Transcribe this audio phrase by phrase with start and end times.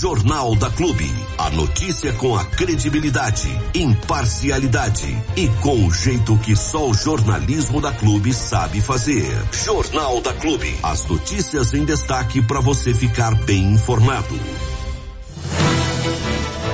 [0.00, 1.04] Jornal da Clube.
[1.36, 7.92] A notícia com a credibilidade, imparcialidade e com o jeito que só o jornalismo da
[7.92, 9.26] Clube sabe fazer.
[9.52, 10.74] Jornal da Clube.
[10.82, 14.34] As notícias em destaque para você ficar bem informado.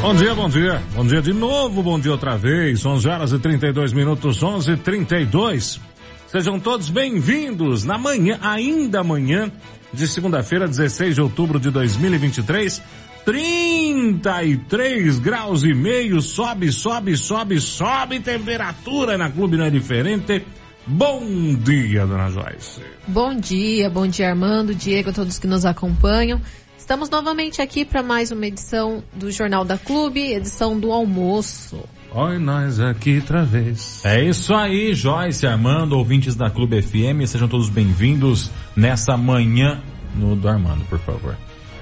[0.00, 0.82] Bom dia, bom dia.
[0.95, 2.87] Bom dia de novo, bom dia outra vez.
[2.87, 5.80] 11 horas e 32 minutos, 11 e 32.
[6.29, 9.50] Sejam todos bem-vindos na manhã, ainda amanhã,
[9.93, 12.80] de segunda-feira, 16 de outubro de 2023.
[13.29, 20.46] 33 graus e meio, sobe, sobe, sobe, sobe temperatura na Clube Não é Diferente.
[20.86, 22.80] Bom dia, dona Joyce.
[23.06, 26.40] Bom dia, bom dia Armando, Diego, a todos que nos acompanham.
[26.79, 31.84] Estamos novamente aqui para mais uma edição do Jornal da Clube, edição do almoço.
[32.11, 34.03] Oi, nós aqui outra vez.
[34.06, 39.83] É isso aí, Joyce, Armando, ouvintes da Clube FM, sejam todos bem-vindos nessa manhã
[40.17, 41.36] no do Armando, por favor.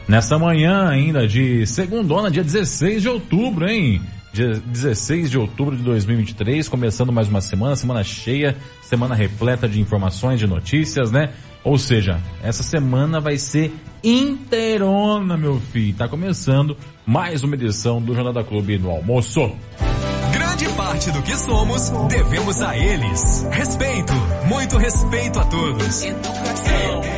[0.09, 4.01] Nessa manhã ainda de segundona, dia 16 de outubro, hein?
[4.32, 9.80] Dia 16 de outubro de 2023, começando mais uma semana, semana cheia, semana repleta de
[9.80, 11.30] informações, de notícias, né?
[11.65, 15.96] Ou seja, essa semana vai ser inteirona, meu filho.
[15.96, 19.51] Tá começando mais uma edição do Jornal da Clube no almoço.
[20.32, 23.45] Grande parte do que somos devemos a eles.
[23.51, 24.13] Respeito,
[24.46, 26.04] muito respeito a todos.
[26.04, 27.16] Educação.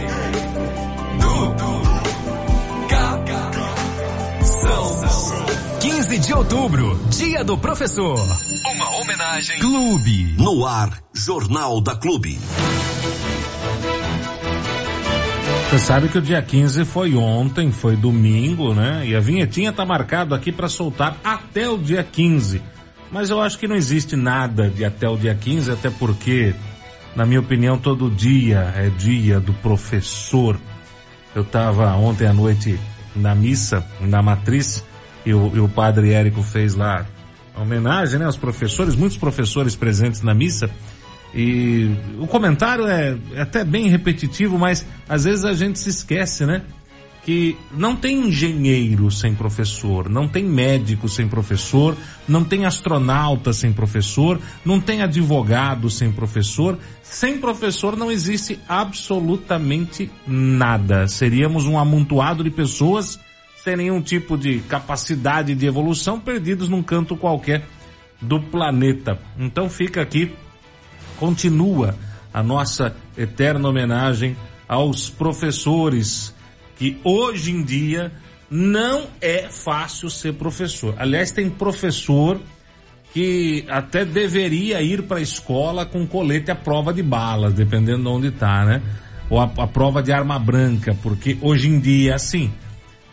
[5.88, 8.18] 15 de outubro, Dia do Professor.
[8.74, 9.58] Uma homenagem.
[9.58, 10.34] Clube.
[10.36, 12.38] No ar, Jornal da Clube.
[15.70, 19.06] Você sabe que o dia 15 foi ontem, foi domingo, né?
[19.06, 22.60] E a vinhetinha tá marcado aqui para soltar até o dia 15.
[23.10, 26.54] Mas eu acho que não existe nada de até o dia 15, até porque,
[27.16, 30.60] na minha opinião, todo dia é dia do professor.
[31.34, 32.78] Eu estava ontem à noite
[33.16, 34.84] na missa, na matriz,
[35.28, 37.06] e o, e o padre Érico fez lá
[37.54, 40.70] a homenagem, né, aos professores, muitos professores presentes na missa.
[41.34, 46.46] E o comentário é, é até bem repetitivo, mas às vezes a gente se esquece,
[46.46, 46.62] né?
[47.22, 51.94] Que não tem engenheiro sem professor, não tem médico sem professor,
[52.26, 56.78] não tem astronauta sem professor, não tem advogado sem professor.
[57.02, 61.06] Sem professor não existe absolutamente nada.
[61.06, 63.20] Seríamos um amontoado de pessoas
[63.76, 67.64] nenhum tipo de capacidade de evolução, perdidos num canto qualquer
[68.20, 69.18] do planeta.
[69.38, 70.32] Então fica aqui
[71.18, 71.94] continua
[72.32, 74.36] a nossa eterna homenagem
[74.68, 76.34] aos professores
[76.76, 78.12] que hoje em dia
[78.50, 80.94] não é fácil ser professor.
[80.96, 82.40] Aliás, tem professor
[83.12, 88.08] que até deveria ir para a escola com colete à prova de balas, dependendo de
[88.08, 88.82] onde está, né?
[89.28, 92.52] Ou a, a prova de arma branca, porque hoje em dia, assim,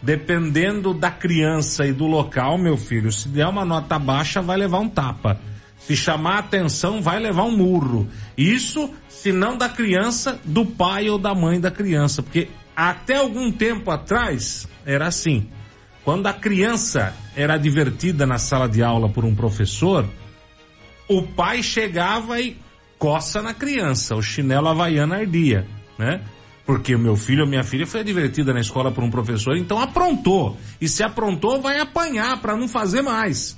[0.05, 4.79] dependendo da criança e do local, meu filho, se der uma nota baixa, vai levar
[4.79, 5.39] um tapa.
[5.79, 8.07] Se chamar atenção, vai levar um murro.
[8.38, 12.21] Isso, se não da criança, do pai ou da mãe da criança.
[12.21, 15.47] Porque até algum tempo atrás, era assim.
[16.03, 20.07] Quando a criança era divertida na sala de aula por um professor,
[21.07, 22.57] o pai chegava e
[22.99, 25.65] coça na criança, o chinelo havaiana ardia,
[25.97, 26.21] né?
[26.65, 29.79] Porque o meu filho ou minha filha foi divertida na escola por um professor, então
[29.79, 30.57] aprontou.
[30.81, 33.55] E se aprontou, vai apanhar para não fazer mais.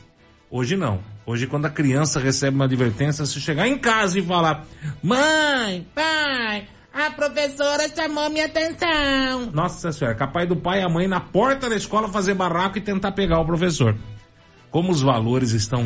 [0.52, 1.00] Hoje não.
[1.26, 4.66] Hoje, quando a criança recebe uma advertência, se chegar em casa e falar,
[5.04, 9.52] mãe, pai, a professora chamou minha atenção.
[9.54, 12.82] Nossa senhora, capaz do pai e a mãe na porta da escola fazer barraco e
[12.82, 13.96] tentar pegar o professor.
[14.72, 15.86] Como os valores estão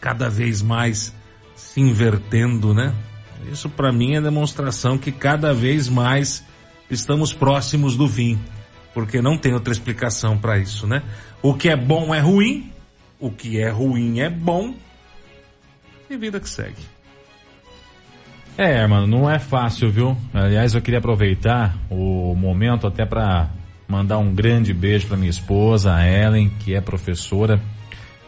[0.00, 1.12] cada vez mais
[1.54, 2.94] se invertendo, né?
[3.50, 6.44] Isso para mim é demonstração que cada vez mais
[6.90, 8.38] estamos próximos do fim,
[8.94, 11.02] porque não tem outra explicação para isso, né?
[11.42, 12.70] O que é bom é ruim,
[13.20, 14.74] o que é ruim é bom
[16.08, 16.96] e vida que segue.
[18.58, 20.16] É, mano, não é fácil, viu?
[20.32, 23.50] Aliás, eu queria aproveitar o momento até para
[23.86, 27.60] mandar um grande beijo para minha esposa, a Ellen, que é professora.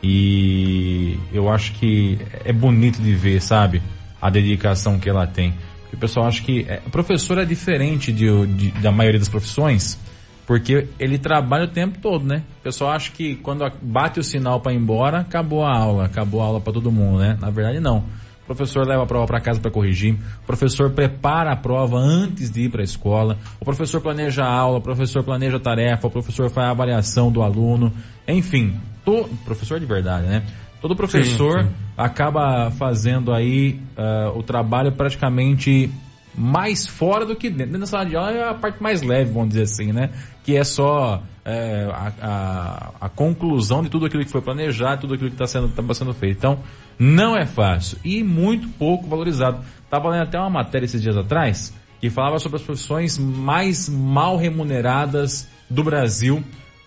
[0.02, 3.82] E eu acho que é bonito de ver, sabe?
[4.20, 5.54] A dedicação que ela tem.
[5.82, 9.98] Porque o pessoal acha que é, professor é diferente de, de, da maioria das profissões,
[10.46, 12.42] porque ele trabalha o tempo todo, né?
[12.60, 16.42] O pessoal acha que quando bate o sinal para ir embora, acabou a aula, acabou
[16.42, 17.38] a aula para todo mundo, né?
[17.40, 18.04] Na verdade, não.
[18.42, 22.50] O professor leva a prova para casa para corrigir, o professor prepara a prova antes
[22.50, 26.06] de ir para a escola, o professor planeja a aula, o professor planeja a tarefa,
[26.06, 27.92] o professor faz a avaliação do aluno,
[28.26, 30.42] enfim, todo, professor de verdade, né?
[30.80, 31.74] Todo professor sim, sim.
[31.96, 35.90] acaba fazendo aí uh, o trabalho praticamente
[36.38, 37.66] mais fora do que dentro.
[37.66, 40.10] Dentro da sala de aula é a parte mais leve, vamos dizer assim, né?
[40.44, 45.14] Que é só é, a, a, a, conclusão de tudo aquilo que foi planejado, tudo
[45.14, 46.36] aquilo que está sendo, tá sendo feito.
[46.38, 46.60] Então,
[46.98, 49.64] não é fácil e muito pouco valorizado.
[49.82, 54.36] Estava lendo até uma matéria esses dias atrás que falava sobre as profissões mais mal
[54.36, 56.44] remuneradas do Brasil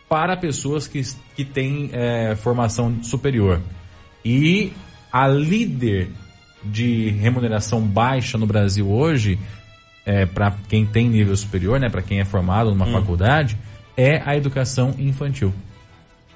[0.08, 1.02] para pessoas que,
[1.36, 3.62] que têm é, formação superior.
[4.24, 4.72] E
[5.12, 6.10] a líder
[6.64, 9.40] de remuneração baixa no Brasil hoje,
[10.06, 12.92] é, para quem tem nível superior, né, para quem é formado numa hum.
[12.92, 13.58] faculdade,
[13.98, 15.54] é a educação infantil.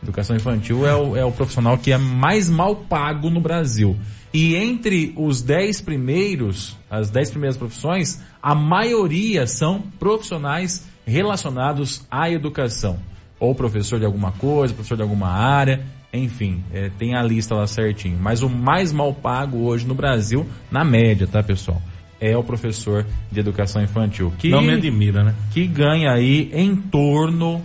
[0.04, 3.96] Educação infantil é o, é o profissional que é mais mal pago no Brasil.
[4.34, 12.30] E entre os dez primeiros, as dez primeiras profissões, a maioria são profissionais relacionados à
[12.30, 13.00] educação.
[13.40, 15.86] Ou professor de alguma coisa, professor de alguma área,
[16.18, 18.18] enfim, é, tem a lista lá certinho.
[18.20, 21.82] Mas o mais mal pago hoje no Brasil, na média, tá pessoal?
[22.20, 24.34] É o professor de educação infantil.
[24.38, 25.36] Que, Não me admira, né?
[25.52, 27.62] Que ganha aí em torno,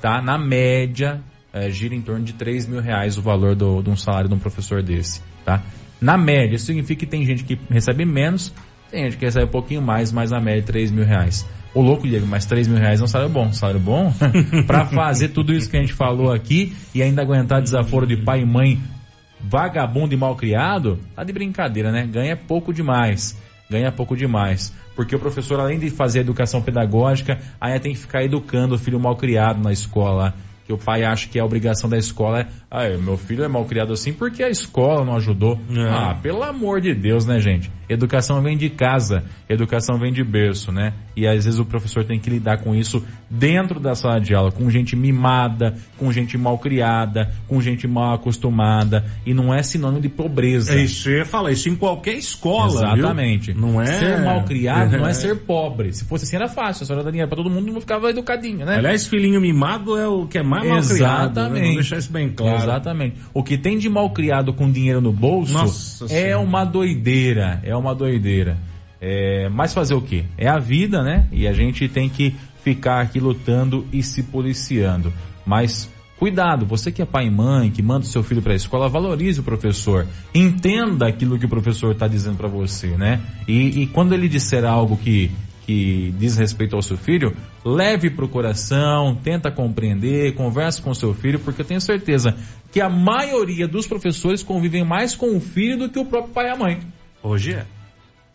[0.00, 0.20] tá?
[0.20, 1.20] Na média,
[1.52, 4.34] é, gira em torno de 3 mil reais o valor do, de um salário de
[4.34, 5.62] um professor desse, tá?
[6.00, 8.52] Na média, isso significa que tem gente que recebe menos,
[8.90, 11.46] tem gente que recebe um pouquinho mais, mas na média 3 mil reais.
[11.74, 13.52] O louco, Diego, mas 3 mil reais é um salário bom.
[13.52, 14.12] Salário bom
[14.66, 18.42] para fazer tudo isso que a gente falou aqui e ainda aguentar desaforo de pai
[18.42, 18.80] e mãe
[19.40, 22.06] vagabundo e mal criado, tá de brincadeira, né?
[22.06, 23.36] Ganha pouco demais.
[23.70, 24.72] Ganha pouco demais.
[24.94, 29.00] Porque o professor, além de fazer educação pedagógica, ainda tem que ficar educando o filho
[29.00, 32.46] mal criado na escola que o pai acha que é a obrigação da escola é,
[32.70, 35.60] ah, meu filho é mal criado assim porque a escola não ajudou.
[35.70, 35.88] É.
[35.90, 37.70] Ah, pelo amor de Deus, né, gente?
[37.86, 40.94] Educação vem de casa, educação vem de berço, né?
[41.14, 44.50] E às vezes o professor tem que lidar com isso dentro da sala de aula,
[44.50, 50.00] com gente mimada, com gente mal criada, com gente mal acostumada, e não é sinônimo
[50.00, 50.72] de pobreza.
[50.72, 53.52] É isso, eu fala isso em qualquer escola, Exatamente.
[53.52, 53.60] Viu?
[53.60, 55.92] Não é ser mal criado, não é ser pobre.
[55.92, 58.76] Se fosse assim era fácil, a senhora dinheiro para todo mundo, não ficava educadinho, né?
[58.76, 61.34] Aliás, filhinho mimado é o que é mais mal Exatamente.
[61.34, 61.54] criado.
[61.54, 61.74] Né?
[61.74, 62.62] deixar isso bem claro.
[62.62, 63.16] Exatamente.
[63.32, 66.40] O que tem de mal criado com dinheiro no bolso Nossa é senhora.
[66.40, 68.56] uma doideira, é uma doideira.
[69.00, 70.24] É, mas fazer o que?
[70.38, 71.26] É a vida, né?
[71.32, 75.12] E a gente tem que ficar aqui lutando e se policiando.
[75.44, 78.56] Mas cuidado, você que é pai e mãe, que manda o seu filho para a
[78.56, 80.06] escola, valorize o professor.
[80.32, 83.20] Entenda aquilo que o professor está dizendo para você, né?
[83.48, 85.32] E, e quando ele disser algo que,
[85.66, 90.94] que diz respeito ao seu filho, leve para o coração, tenta compreender, converse com o
[90.94, 92.36] seu filho, porque eu tenho certeza
[92.70, 96.46] que a maioria dos professores convivem mais com o filho do que o próprio pai
[96.46, 96.80] e a mãe.
[97.22, 97.64] Hoje é.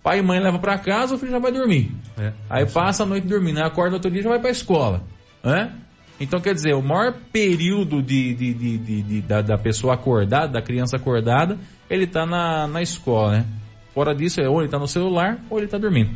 [0.02, 1.92] Pai e mãe leva para casa, o filho já vai dormir.
[2.18, 5.04] É, aí passa a noite dormindo, acorda outro dia já vai para a escola.
[5.44, 5.74] Né?
[6.20, 10.62] Então quer dizer, o maior período de, de, de, de da, da, pessoa acordada, da
[10.62, 11.58] criança acordada,
[11.90, 13.46] ele está na, na escola, né?
[13.94, 16.12] Fora disso, é ou ele está no celular ou ele está dormindo.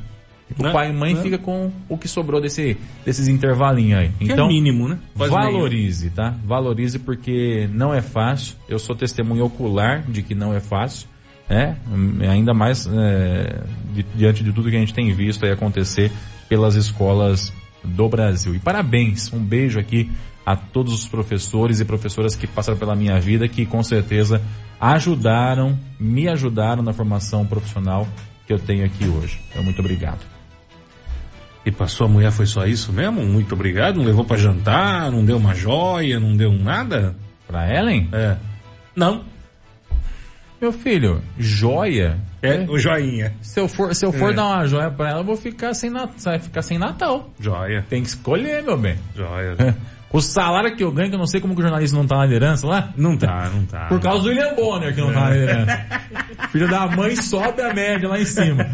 [0.58, 0.72] O né?
[0.72, 1.22] pai e mãe né?
[1.22, 4.10] fica com o que sobrou desse, desses intervalinhos aí.
[4.20, 5.00] Que é então, é mínimo, né?
[5.16, 6.36] Faz valorize, tá?
[6.46, 8.56] Valorize porque não é fácil.
[8.68, 11.08] Eu sou testemunho ocular de que não é fácil
[11.52, 11.76] né?
[12.30, 13.62] Ainda mais é,
[14.16, 16.10] diante de tudo que a gente tem visto aí acontecer
[16.48, 17.52] pelas escolas
[17.84, 18.56] do Brasil.
[18.56, 20.10] E parabéns, um beijo aqui
[20.46, 24.42] a todos os professores e professoras que passaram pela minha vida, que com certeza
[24.80, 28.08] ajudaram, me ajudaram na formação profissional
[28.48, 29.40] que eu tenho aqui hoje.
[29.50, 30.31] Então, muito obrigado.
[31.66, 33.22] E para sua mulher foi só isso mesmo?
[33.24, 33.98] Muito obrigado.
[33.98, 37.16] Não levou para jantar, não deu uma joia, não deu nada?
[37.48, 38.10] Para Ellen?
[38.12, 38.38] É.
[38.96, 39.24] Não.
[40.60, 42.20] Meu filho, joia.
[42.42, 43.34] É, o joinha.
[43.42, 44.34] Se eu for, se eu for é.
[44.34, 47.30] dar uma joia pra ela, eu vou ficar sem, vai ficar sem Natal.
[47.40, 47.86] Joia.
[47.88, 48.98] Tem que escolher, meu bem.
[49.16, 49.56] Joia.
[50.14, 52.18] O salário que eu ganho, que eu não sei como que o jornalista não tá
[52.18, 52.92] na liderança lá.
[52.98, 53.86] Não tá, não tá.
[53.86, 55.14] Por causa do William Bonner que não é.
[55.14, 55.86] tá na liderança.
[56.52, 58.68] Filho da mãe sobe a média lá em cima.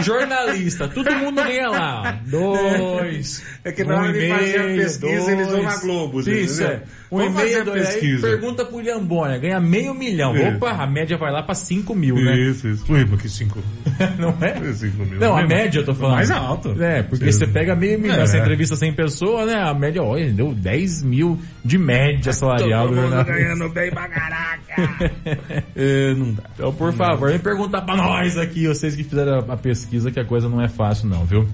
[0.00, 2.20] Jornalista, todo mundo ganha lá.
[2.26, 3.44] Dois.
[3.64, 6.20] É que na hora de fazer a pesquisa, dois, eles vão na Globo.
[6.20, 6.82] Isso, é.
[7.10, 10.36] Um e meio, dois, aí pergunta pro Lhambônia, ganha meio milhão.
[10.36, 10.56] Isso.
[10.56, 12.38] Opa, a média vai lá pra cinco mil, né?
[12.38, 12.92] Isso, isso.
[12.92, 13.62] Ui, mas que cinco
[14.18, 14.72] Não é?
[14.74, 15.18] Cinco mil.
[15.18, 16.16] Não, a média eu tô falando.
[16.16, 16.82] Mais alto.
[16.82, 17.38] É, porque Sim.
[17.38, 18.26] você pega meio milhão, é.
[18.26, 19.54] você entrevista 100 pessoas, né?
[19.54, 22.88] A média, olha, deu 10 mil de média salarial.
[22.88, 25.02] Todo mundo ganhando bem pra caraca.
[25.74, 26.42] é, não dá.
[26.54, 30.24] Então, por favor, vem perguntar pra nós aqui, vocês que fizeram a pesquisa, que a
[30.24, 31.48] coisa não é fácil não, viu?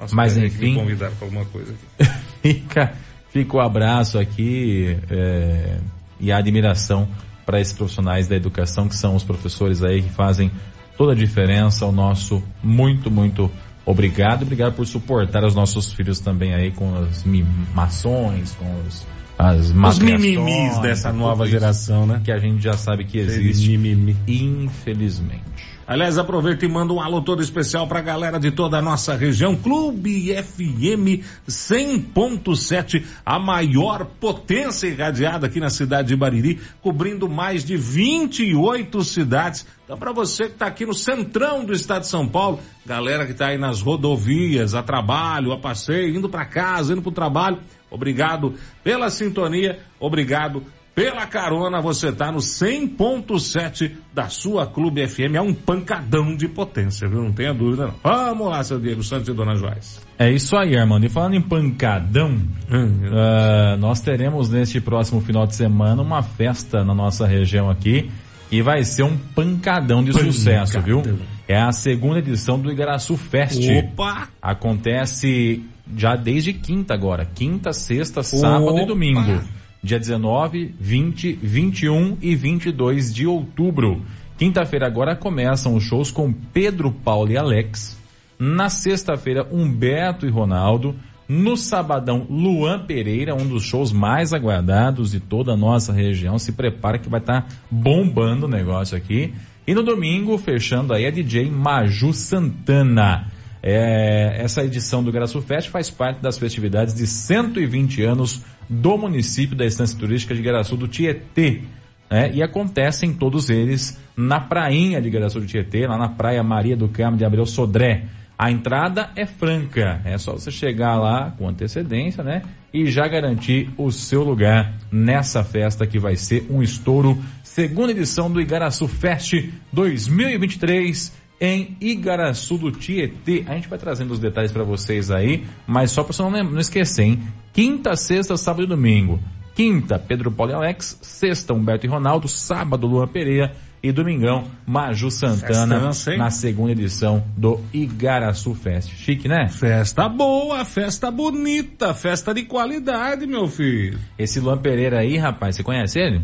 [0.00, 0.70] Nossa, Mas enfim.
[0.70, 2.10] Me convidar pra alguma coisa aqui.
[2.42, 2.92] fica
[3.30, 5.78] Fica o abraço aqui é,
[6.18, 7.08] e a admiração
[7.46, 10.50] para esses profissionais da educação que são os professores aí que fazem
[10.96, 11.86] toda a diferença.
[11.86, 13.48] O nosso muito, muito
[13.86, 14.42] obrigado.
[14.42, 19.06] Obrigado por suportar os nossos filhos também aí com as mimações, com os
[19.38, 22.20] as Os mimimis dessa nova geração, né?
[22.22, 23.70] Que a gente já sabe que existe.
[23.70, 24.14] Mimimi.
[24.26, 25.49] Infelizmente.
[25.90, 29.56] Aliás, aproveita e manda um alô todo especial pra galera de toda a nossa região.
[29.56, 37.76] Clube FM 100.7, a maior potência irradiada aqui na cidade de Bariri, cobrindo mais de
[37.76, 39.66] 28 cidades.
[39.84, 43.32] Então, para você que está aqui no centrão do estado de São Paulo, galera que
[43.32, 47.58] está aí nas rodovias, a trabalho, a passeio, indo para casa, indo para o trabalho,
[47.90, 48.54] obrigado
[48.84, 50.62] pela sintonia, obrigado
[50.94, 55.34] pela carona, você tá no 100.7 da sua Clube FM.
[55.34, 57.22] É um pancadão de potência, viu?
[57.22, 57.94] Não tenha dúvida, não.
[58.02, 60.00] Vamos lá, seu Diego Santos e Dona Joyce.
[60.18, 61.06] É isso aí, Armando.
[61.06, 62.30] E falando em pancadão,
[62.70, 68.10] hum, uh, nós teremos neste próximo final de semana uma festa na nossa região aqui
[68.50, 70.32] e vai ser um pancadão de pancadão.
[70.32, 71.02] sucesso, viu?
[71.46, 73.62] É a segunda edição do Igaraçu Fest.
[73.70, 74.28] Opa!
[74.42, 75.64] Acontece
[75.96, 77.24] já desde quinta agora.
[77.24, 78.82] Quinta, sexta, sábado Opa.
[78.82, 79.40] e domingo
[79.82, 84.02] dia 19, 20, 21 e 22 de outubro.
[84.36, 87.98] Quinta-feira agora começam os shows com Pedro, Paulo e Alex.
[88.38, 90.94] Na sexta-feira, Humberto e Ronaldo.
[91.28, 96.38] No sabadão, Luan Pereira, um dos shows mais aguardados de toda a nossa região.
[96.38, 99.32] Se prepara que vai estar tá bombando o negócio aqui.
[99.66, 103.28] E no domingo, fechando aí, a DJ Maju Santana.
[103.62, 109.56] É, essa edição do Graço Fest faz parte das festividades de 120 anos do município
[109.56, 111.62] da Estância Turística de Garaçu do Tietê.
[112.08, 112.30] Né?
[112.32, 116.88] E acontecem todos eles na prainha de Garaçu do Tietê, lá na praia Maria do
[116.88, 118.04] Carmo de Abreu Sodré.
[118.38, 122.42] A entrada é franca, é só você chegar lá com antecedência, né?
[122.72, 127.18] E já garantir o seu lugar nessa festa que vai ser um estouro.
[127.42, 129.34] Segunda edição do Igaraçu Fest
[129.72, 133.44] 2023 em Igaraçu do Tietê.
[133.48, 136.60] A gente vai trazendo os detalhes para vocês aí, mas só para você não, não
[136.60, 137.22] esquecer, hein?
[137.52, 139.18] Quinta, sexta, sábado e domingo.
[139.54, 140.98] Quinta, Pedro Paulo e Alex.
[141.02, 142.28] Sexta, Humberto e Ronaldo.
[142.28, 143.54] Sábado, Luan Pereira.
[143.82, 148.90] E domingão, Maju Santana, na segunda edição do Igaraçu Fest.
[148.90, 149.48] Chique, né?
[149.48, 153.98] Festa boa, festa bonita, festa de qualidade, meu filho.
[154.18, 156.20] Esse Luan Pereira aí, rapaz, você conhece ele?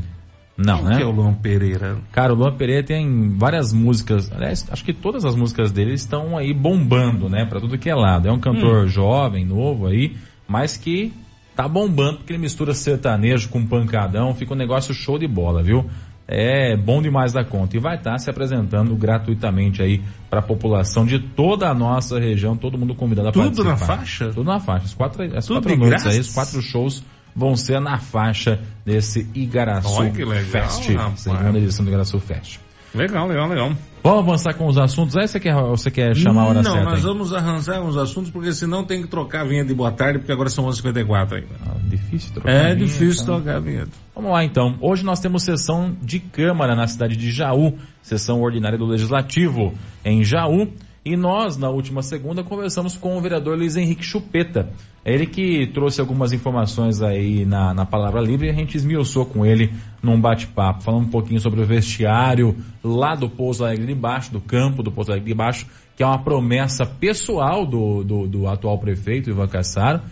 [0.57, 0.97] Não, Quem né?
[0.97, 1.99] que é o Luan Pereira?
[2.11, 6.37] Cara, o Luan Pereira tem várias músicas, aliás, acho que todas as músicas dele estão
[6.37, 7.45] aí bombando, né?
[7.45, 8.27] Pra tudo que é lado.
[8.27, 8.89] É um cantor hum.
[8.89, 10.17] jovem, novo aí,
[10.49, 11.13] mas que
[11.55, 15.85] tá bombando porque ele mistura sertanejo com pancadão, fica um negócio show de bola, viu?
[16.29, 20.43] É bom demais da conta e vai estar tá se apresentando gratuitamente aí para a
[20.43, 23.71] população de toda a nossa região, todo mundo convidado a Tudo participar.
[23.75, 24.29] Tudo na faixa?
[24.29, 24.85] Tudo na faixa.
[24.87, 27.05] As quatro, as Tudo quatro noites aí, os quatro shows
[27.37, 31.21] vão ser na faixa desse Igaraçu legal, Fest, rapaz.
[31.21, 32.59] segunda edição do Igaraçu Fest.
[32.95, 33.73] Legal, legal, legal.
[34.03, 35.27] Vamos avançar com os assuntos aí?
[35.29, 36.79] Você quer, você quer chamar a hora não, certa?
[36.85, 37.07] Não, nós aí?
[37.07, 40.33] vamos arranjar uns assuntos, porque senão tem que trocar a vinha de boa tarde, porque
[40.33, 41.47] agora são 11h54 ainda.
[41.67, 43.35] Ah, difícil trocar É vinha, difícil então.
[43.43, 43.91] trocar a vinheta.
[44.15, 44.77] Vamos lá então.
[44.81, 49.75] Hoje nós temos sessão de Câmara na cidade de Jaú, sessão ordinária do Legislativo
[50.05, 50.69] em Jaú.
[51.07, 54.71] E nós, na última segunda, conversamos com o vereador Luiz Henrique Chupeta.
[55.05, 59.25] É ele que trouxe algumas informações aí na, na Palavra Livre e a gente esmiuçou
[59.25, 59.73] com ele
[60.03, 64.41] num bate-papo, falando um pouquinho sobre o vestiário lá do Pouso Alegre de Baixo, do
[64.41, 68.77] campo do Pouso Alegre de Baixo, que é uma promessa pessoal do, do, do atual
[68.81, 70.03] prefeito, Ivan Cassaro,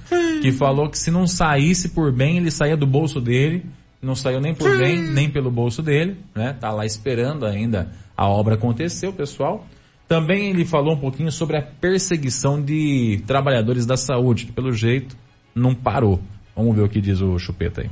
[0.40, 3.66] que falou que se não saísse por bem, ele saía do bolso dele,
[4.00, 6.52] não saiu nem por bem, nem pelo bolso dele, né?
[6.52, 9.66] Tá lá esperando ainda a obra acontecer, o pessoal.
[10.14, 15.16] Também ele falou um pouquinho sobre a perseguição de trabalhadores da saúde, que pelo jeito
[15.52, 16.20] não parou.
[16.54, 17.90] Vamos ver o que diz o Chupeta aí.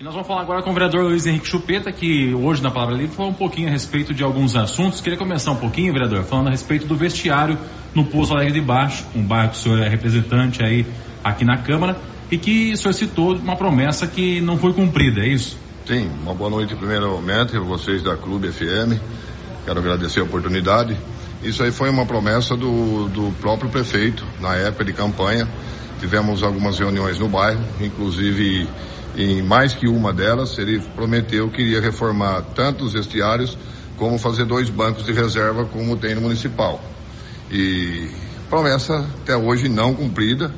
[0.00, 2.96] E nós vamos falar agora com o vereador Luiz Henrique Chupeta, que hoje na Palavra
[2.96, 5.02] Livre falou um pouquinho a respeito de alguns assuntos.
[5.02, 7.58] Queria começar um pouquinho, vereador, falando a respeito do vestiário
[7.94, 10.86] no Poço Alegre de Baixo, um bairro que o senhor é representante aí
[11.22, 11.94] aqui na Câmara,
[12.30, 15.58] e que o senhor citou uma promessa que não foi cumprida, é isso?
[15.84, 18.98] Sim, uma boa noite primeiramente a vocês da Clube FM
[19.64, 20.96] Quero agradecer a oportunidade.
[21.42, 25.48] Isso aí foi uma promessa do, do próprio prefeito na época de campanha.
[25.98, 28.68] Tivemos algumas reuniões no bairro, inclusive
[29.16, 33.56] em mais que uma delas, ele prometeu que iria reformar tanto os vestiários
[33.96, 36.80] como fazer dois bancos de reserva como tem no municipal.
[37.50, 38.08] E
[38.48, 40.52] promessa até hoje não cumprida,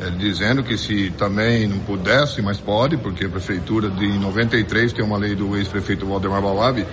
[0.00, 5.04] é, dizendo que se também não pudesse, mas pode, porque a prefeitura de 93 tem
[5.04, 6.86] uma lei do ex-prefeito Waldemar Balabi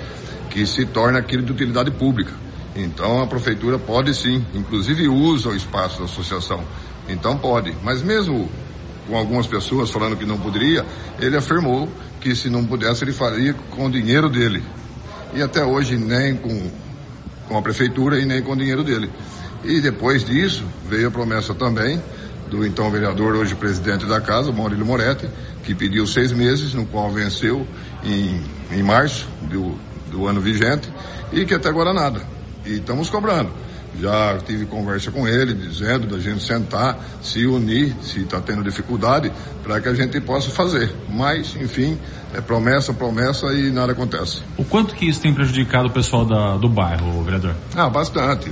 [0.51, 2.33] que se torna aquilo de utilidade pública.
[2.75, 6.63] Então a prefeitura pode sim, inclusive usa o espaço da associação.
[7.09, 7.75] Então pode.
[7.83, 8.49] Mas mesmo
[9.07, 10.85] com algumas pessoas falando que não poderia,
[11.19, 11.89] ele afirmou
[12.19, 14.63] que se não pudesse ele faria com o dinheiro dele.
[15.33, 16.69] E até hoje nem com,
[17.47, 19.09] com a prefeitura e nem com o dinheiro dele.
[19.63, 22.01] E depois disso veio a promessa também
[22.49, 25.29] do então vereador, hoje presidente da casa, Maurílio Moretti,
[25.63, 27.65] que pediu seis meses, no qual venceu
[28.03, 28.41] em,
[28.71, 29.77] em março do,
[30.11, 30.91] do ano vigente
[31.31, 32.21] e que até agora nada.
[32.65, 33.49] E estamos cobrando.
[33.99, 39.31] Já tive conversa com ele, dizendo da gente sentar, se unir, se está tendo dificuldade,
[39.63, 40.89] para que a gente possa fazer.
[41.09, 41.97] Mas, enfim,
[42.33, 44.41] é promessa, promessa e nada acontece.
[44.57, 47.53] O quanto que isso tem prejudicado o pessoal da, do bairro, vereador?
[47.75, 48.49] Ah, bastante.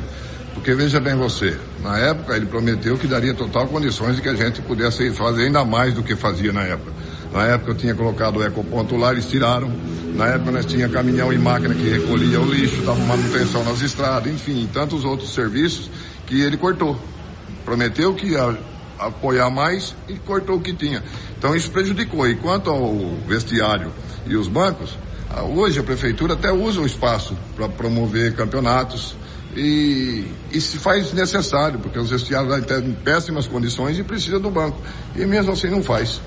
[0.53, 4.35] Porque veja bem você, na época ele prometeu que daria total condições de que a
[4.35, 6.91] gente pudesse fazer ainda mais do que fazia na época.
[7.31, 9.71] Na época eu tinha colocado o ecoponto lá, eles tiraram.
[10.15, 14.31] Na época nós tinha caminhão e máquina que recolhia o lixo, dava manutenção nas estradas,
[14.31, 15.89] enfim, tantos outros serviços
[16.25, 16.99] que ele cortou.
[17.63, 18.57] Prometeu que ia
[18.97, 21.03] apoiar mais e cortou o que tinha.
[21.37, 22.27] Então isso prejudicou.
[22.27, 23.91] E quanto ao vestiário
[24.25, 24.97] e os bancos,
[25.55, 29.15] hoje a prefeitura até usa o espaço para promover campeonatos,
[29.55, 34.51] e, e, se faz necessário, porque os vestiários estão em péssimas condições e precisa do
[34.51, 34.79] banco.
[35.15, 36.21] E mesmo assim não faz.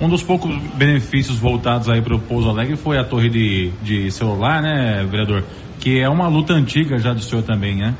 [0.00, 4.10] Um dos poucos benefícios voltados aí para o Pouso Alegre foi a torre de, de
[4.10, 5.44] celular, né, vereador?
[5.78, 7.94] Que é uma luta antiga já do senhor também, né?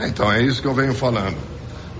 [0.00, 1.36] Então, é isso que eu venho falando.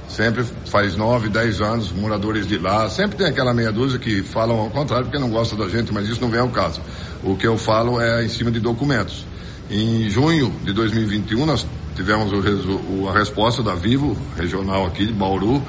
[0.09, 4.59] Sempre faz nove, dez anos, moradores de lá, sempre tem aquela meia dúzia que falam
[4.59, 6.81] ao contrário porque não gosta da gente, mas isso não vem ao caso.
[7.23, 9.25] O que eu falo é em cima de documentos.
[9.69, 15.61] Em junho de 2021, nós tivemos o, a resposta da Vivo, regional aqui de Bauru,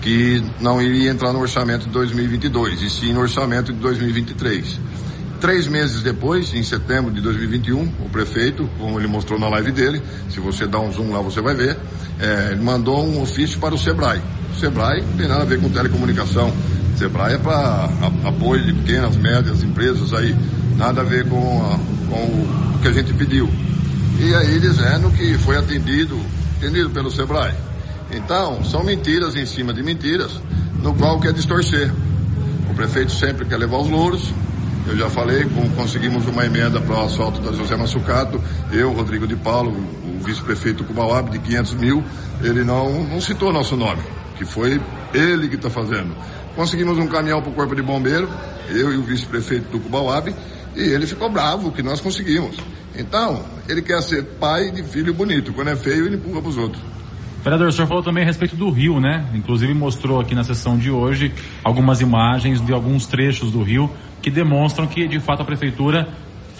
[0.00, 4.80] que não iria entrar no orçamento de 2022, e sim no orçamento de 2023.
[5.38, 10.00] Três meses depois, em setembro de 2021, o prefeito, como ele mostrou na live dele,
[10.30, 11.76] se você dá um zoom lá você vai ver,
[12.20, 14.22] é, mandou um ofício para o Sebrae.
[14.54, 16.50] O Sebrae não tem nada a ver com telecomunicação.
[17.02, 17.90] Sebrae é para
[18.24, 20.36] apoio de pequenas, médias empresas aí,
[20.76, 21.76] nada a ver com, a,
[22.08, 22.22] com
[22.76, 23.48] o que a gente pediu.
[24.20, 26.16] E aí dizendo que foi atendido,
[26.58, 27.54] atendido pelo Sebrae.
[28.12, 30.40] Então, são mentiras em cima de mentiras,
[30.80, 31.92] no qual quer distorcer.
[32.70, 34.32] O prefeito sempre quer levar os louros.
[34.86, 35.44] Eu já falei,
[35.74, 38.40] conseguimos uma emenda para o asfalto da José Massucato,
[38.70, 42.04] eu, Rodrigo de Paulo, o vice-prefeito Cubauab, de 500 mil,
[42.40, 44.02] ele não, não citou nosso nome,
[44.42, 44.80] que foi
[45.14, 46.14] ele que está fazendo.
[46.56, 48.28] Conseguimos um caminhão para o Corpo de Bombeiro,
[48.68, 50.34] eu e o vice-prefeito do Cubauab,
[50.74, 52.56] e ele ficou bravo que nós conseguimos.
[52.96, 55.52] Então, ele quer ser pai de filho bonito.
[55.52, 56.82] Quando é feio, ele empurra para os outros.
[57.42, 59.26] Vereador, o senhor falou também a respeito do rio, né?
[59.34, 61.32] Inclusive mostrou aqui na sessão de hoje
[61.64, 63.90] algumas imagens de alguns trechos do rio
[64.20, 66.08] que demonstram que, de fato, a prefeitura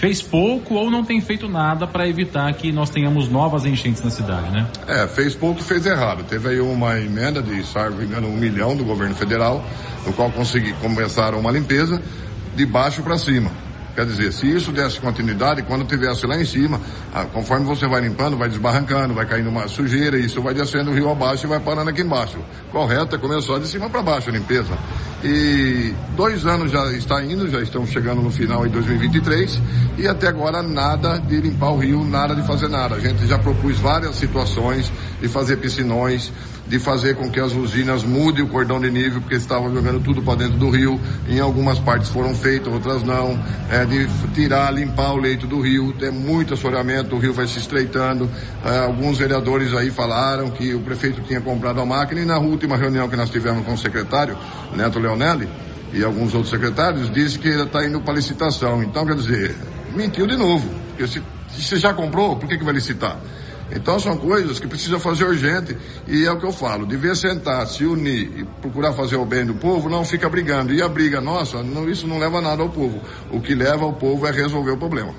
[0.02, 4.10] fez pouco ou não tem feito nada para evitar que nós tenhamos novas enchentes na
[4.10, 4.66] cidade, né?
[4.88, 6.24] É, fez pouco fez errado.
[6.24, 9.64] Teve aí uma emenda de, salvo engano, um milhão do governo federal,
[10.04, 12.02] no qual consegui, começaram uma limpeza
[12.56, 13.52] de baixo para cima.
[13.94, 16.80] Quer dizer, se isso desse continuidade, quando tivesse lá em cima,
[17.32, 21.10] conforme você vai limpando, vai desbarrancando, vai caindo uma sujeira, isso vai descendo o rio
[21.10, 22.38] abaixo e vai parando aqui embaixo.
[22.70, 24.76] Correto, é começou de cima para baixo a limpeza.
[25.24, 29.60] E dois anos já está indo, já estamos chegando no final de 2023,
[29.98, 32.96] e até agora nada de limpar o rio, nada de fazer nada.
[32.96, 36.32] A gente já propôs várias situações de fazer piscinões,
[36.66, 40.22] de fazer com que as usinas mudem o cordão de nível, porque estavam jogando tudo
[40.22, 41.00] para dentro do rio.
[41.28, 43.38] Em algumas partes foram feitas, outras não.
[43.70, 45.92] É, de tirar, limpar o leito do rio.
[45.92, 48.30] Tem muito assoreamento, o rio vai se estreitando.
[48.64, 52.76] É, alguns vereadores aí falaram que o prefeito tinha comprado a máquina e na última
[52.76, 54.36] reunião que nós tivemos com o secretário,
[54.74, 55.48] Neto Leonelli,
[55.92, 58.82] e alguns outros secretários, disse que está indo para licitação.
[58.82, 59.56] Então, quer dizer,
[59.94, 60.68] mentiu de novo.
[60.88, 63.18] Porque se você já comprou, por que, que vai licitar?
[63.74, 67.66] Então são coisas que precisa fazer urgente e é o que eu falo, devia sentar,
[67.66, 70.72] se unir e procurar fazer o bem do povo, não fica brigando.
[70.72, 73.00] E a briga nossa, não, isso não leva nada ao povo.
[73.30, 75.12] O que leva ao povo é resolver o problema.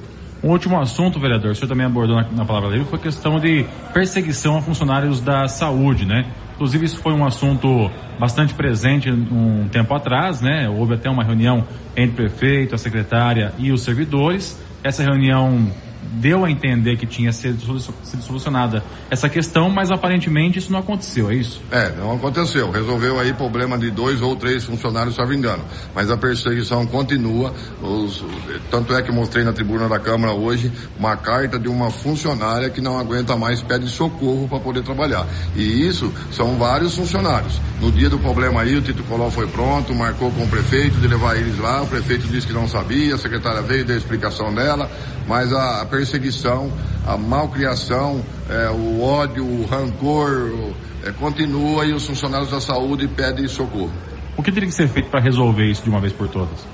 [0.43, 3.39] Um último assunto, vereador, o senhor também abordou na, na palavra dele, foi a questão
[3.39, 6.25] de perseguição a funcionários da saúde, né?
[6.55, 7.89] Inclusive isso foi um assunto
[8.19, 10.69] bastante presente um tempo atrás, né?
[10.69, 14.59] Houve até uma reunião entre o prefeito, a secretária e os servidores.
[14.83, 15.71] Essa reunião
[16.13, 17.79] deu a entender que tinha sido,
[18.21, 21.61] solucionada essa questão, mas aparentemente isso não aconteceu, é isso?
[21.71, 22.71] É, não aconteceu.
[22.71, 25.63] Resolveu aí problema de dois ou três funcionários, se engano.
[25.93, 27.53] Mas a perseguição continua.
[27.81, 28.23] Os,
[28.69, 32.81] tanto é que mostrei na tribuna da Câmara hoje uma carta de uma funcionária que
[32.81, 35.25] não aguenta mais, pede socorro para poder trabalhar.
[35.55, 37.59] E isso são vários funcionários.
[37.81, 41.07] No dia do problema aí, o Tito Coló foi pronto, marcou com o prefeito de
[41.07, 44.53] levar eles lá, o prefeito disse que não sabia, a secretária veio, deu a explicação
[44.53, 44.89] dela,
[45.27, 46.71] mas a, a perseguição,
[47.05, 53.47] a malcriação, é, o ódio, o rancor é, continua e os funcionários da saúde pedem
[53.47, 53.91] socorro.
[54.35, 56.65] O que teria que ser feito para resolver isso de uma vez por todas?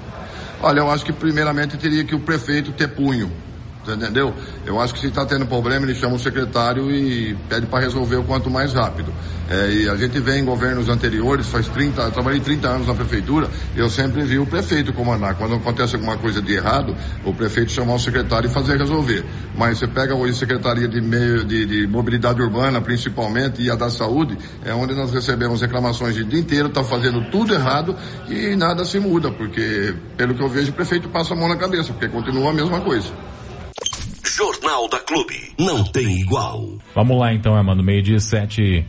[0.61, 3.31] Olha, eu acho que primeiramente teria que o prefeito ter punho.
[3.87, 4.33] Entendeu?
[4.65, 8.17] Eu acho que se está tendo problema, ele chama o secretário e pede para resolver
[8.17, 9.13] o quanto mais rápido.
[9.49, 12.93] É, e a gente vê em governos anteriores, faz 30, eu trabalhei 30 anos na
[12.93, 15.35] prefeitura, eu sempre vi o prefeito comandar.
[15.35, 19.25] Quando acontece alguma coisa de errado, o prefeito chamar o secretário e fazer resolver.
[19.55, 23.75] Mas você pega hoje a Secretaria de, meio, de, de Mobilidade Urbana, principalmente, e a
[23.75, 27.95] da Saúde, é onde nós recebemos reclamações o dia inteiro, está fazendo tudo errado
[28.29, 31.55] e nada se muda, porque, pelo que eu vejo, o prefeito passa a mão na
[31.55, 33.09] cabeça, porque continua a mesma coisa.
[34.23, 35.53] Jornal da Clube.
[35.57, 36.77] Não tem igual.
[36.95, 37.83] Vamos lá então, Armando.
[37.83, 38.85] Meio dia sete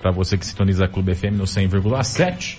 [0.00, 2.58] para você que sintoniza a Clube FM no 100,7.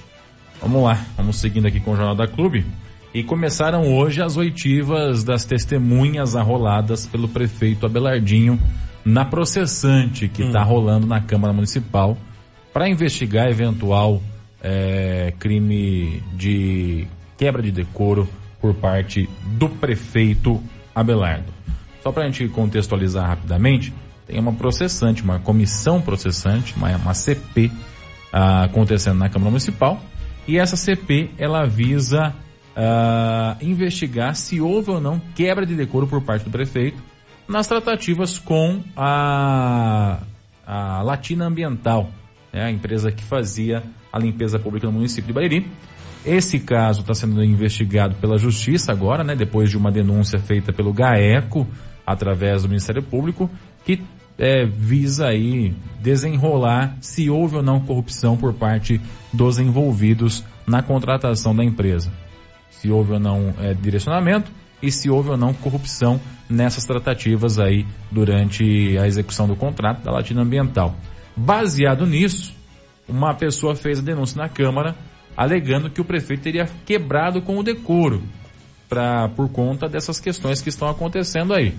[0.62, 2.66] Vamos lá, vamos seguindo aqui com o Jornal da Clube.
[3.14, 8.60] E começaram hoje as oitivas das testemunhas arroladas pelo prefeito Abelardinho
[9.06, 10.68] na processante que está hum.
[10.68, 12.18] rolando na Câmara Municipal
[12.72, 14.22] para investigar eventual
[14.62, 17.06] é, crime de
[17.38, 18.28] quebra de decoro
[18.62, 20.64] por parte do prefeito
[20.96, 21.52] Abelardo.
[22.04, 23.94] Só para a gente contextualizar rapidamente,
[24.28, 27.72] tem uma processante, uma comissão processante, uma, uma CP
[28.32, 30.02] ah, acontecendo na Câmara Municipal,
[30.46, 32.36] e essa CP ela visa
[32.76, 37.02] ah, investigar se houve ou não quebra de decoro por parte do prefeito
[37.48, 40.20] nas tratativas com a,
[40.68, 42.10] a Latina Ambiental,
[42.52, 45.72] né, a empresa que fazia a limpeza pública no município de Bairi.
[46.26, 50.94] Esse caso está sendo investigado pela Justiça agora, né, depois de uma denúncia feita pelo
[50.94, 51.68] GAECO,
[52.06, 53.50] através do Ministério Público,
[53.86, 54.02] que
[54.38, 59.00] é, visa aí desenrolar se houve ou não corrupção por parte
[59.32, 62.12] dos envolvidos na contratação da empresa.
[62.72, 67.86] Se houve ou não é, direcionamento e se houve ou não corrupção nessas tratativas aí
[68.12, 70.96] durante a execução do contrato da Latina Ambiental.
[71.36, 72.54] Baseado nisso,
[73.08, 74.96] uma pessoa fez a denúncia na Câmara
[75.36, 78.22] alegando que o prefeito teria quebrado com o decoro
[78.94, 81.74] pra, por conta dessas questões que estão acontecendo aí.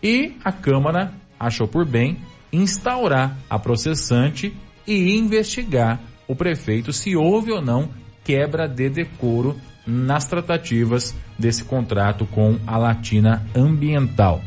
[0.00, 2.18] E a Câmara achou por bem
[2.52, 4.54] instaurar a processante
[4.86, 5.98] e investigar
[6.28, 7.88] o prefeito se houve ou não
[8.22, 14.40] quebra de decoro nas tratativas desse contrato com a Latina Ambiental.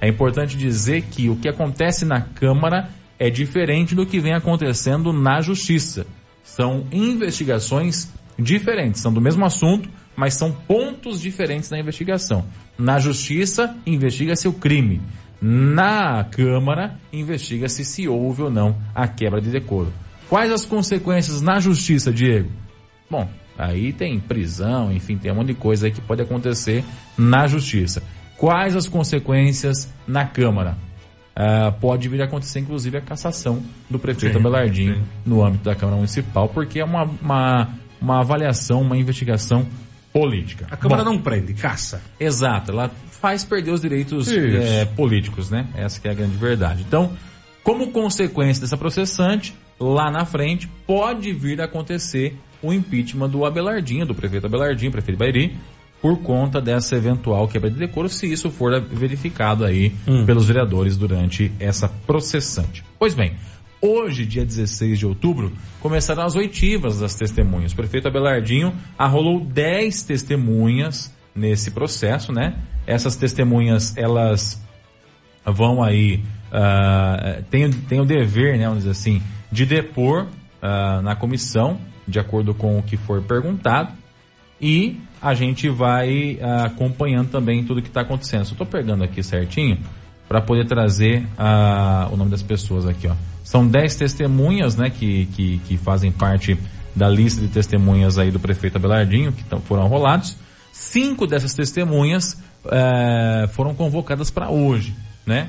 [0.00, 5.12] É importante dizer que o que acontece na Câmara é diferente do que vem acontecendo
[5.12, 6.06] na Justiça.
[6.42, 12.44] São investigações diferentes, são do mesmo assunto, mas são pontos diferentes na investigação.
[12.76, 15.00] Na justiça, investiga-se o crime.
[15.40, 19.92] Na Câmara, investiga-se se houve ou não a quebra de decoro.
[20.28, 22.50] Quais as consequências na justiça, Diego?
[23.08, 26.82] Bom, aí tem prisão, enfim, tem um monte de coisa aí que pode acontecer
[27.16, 28.02] na justiça.
[28.36, 30.76] Quais as consequências na Câmara?
[31.36, 35.02] Uh, pode vir a acontecer, inclusive, a cassação do prefeito sim, Abelardinho sim.
[35.24, 37.68] no âmbito da Câmara Municipal, porque é uma, uma,
[38.02, 39.64] uma avaliação, uma investigação
[40.12, 40.66] política.
[40.70, 42.02] A Câmara Bom, não prende, caça.
[42.18, 42.90] Exato, ela
[43.20, 45.66] faz perder os direitos é, políticos, né?
[45.74, 46.84] Essa é a grande verdade.
[46.86, 47.12] Então,
[47.62, 54.06] como consequência dessa processante, lá na frente pode vir a acontecer o impeachment do Abelardinho,
[54.06, 55.56] do prefeito Abelardinho, prefeito Bairi,
[56.00, 60.24] por conta dessa eventual quebra de decoro, se isso for verificado aí hum.
[60.24, 62.84] pelos vereadores durante essa processante.
[62.98, 63.34] Pois bem,
[63.80, 67.72] Hoje, dia 16 de outubro, começaram as oitivas das testemunhas.
[67.72, 72.56] O prefeito Abelardinho arrolou 10 testemunhas nesse processo, né?
[72.86, 74.60] Essas testemunhas, elas
[75.46, 81.14] vão aí, uh, tem, tem o dever, né, vamos dizer assim, de depor uh, na
[81.14, 83.92] comissão, de acordo com o que for perguntado,
[84.60, 88.42] e a gente vai uh, acompanhando também tudo que está acontecendo.
[88.42, 89.78] Estou pegando aqui certinho
[90.28, 91.26] para poder trazer
[92.12, 93.14] o nome das pessoas aqui, ó.
[93.42, 96.58] São dez testemunhas, né, que, que, que, fazem parte
[96.94, 100.36] da lista de testemunhas aí do prefeito Abelardinho, que tão, foram rolados.
[100.70, 102.38] Cinco dessas testemunhas
[102.70, 105.48] é, foram convocadas para hoje, né?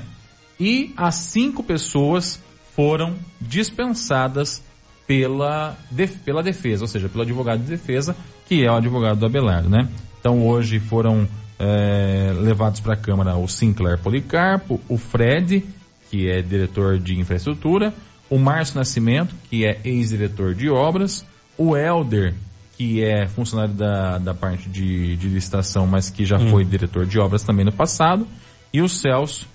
[0.58, 2.42] E as cinco pessoas
[2.74, 4.62] foram dispensadas
[5.06, 5.76] pela,
[6.24, 8.16] pela defesa, ou seja, pelo advogado de defesa,
[8.46, 9.88] que é o advogado do Abelardo, né?
[10.18, 11.28] Então hoje foram
[11.60, 15.62] é, levados para a Câmara o Sinclair Policarpo, o Fred
[16.10, 17.94] que é diretor de infraestrutura,
[18.28, 21.24] o Márcio Nascimento, que é ex-diretor de obras,
[21.56, 22.34] o Elder,
[22.76, 26.50] que é funcionário da, da parte de, de licitação, mas que já hum.
[26.50, 28.26] foi diretor de obras também no passado,
[28.72, 29.46] e o Celso,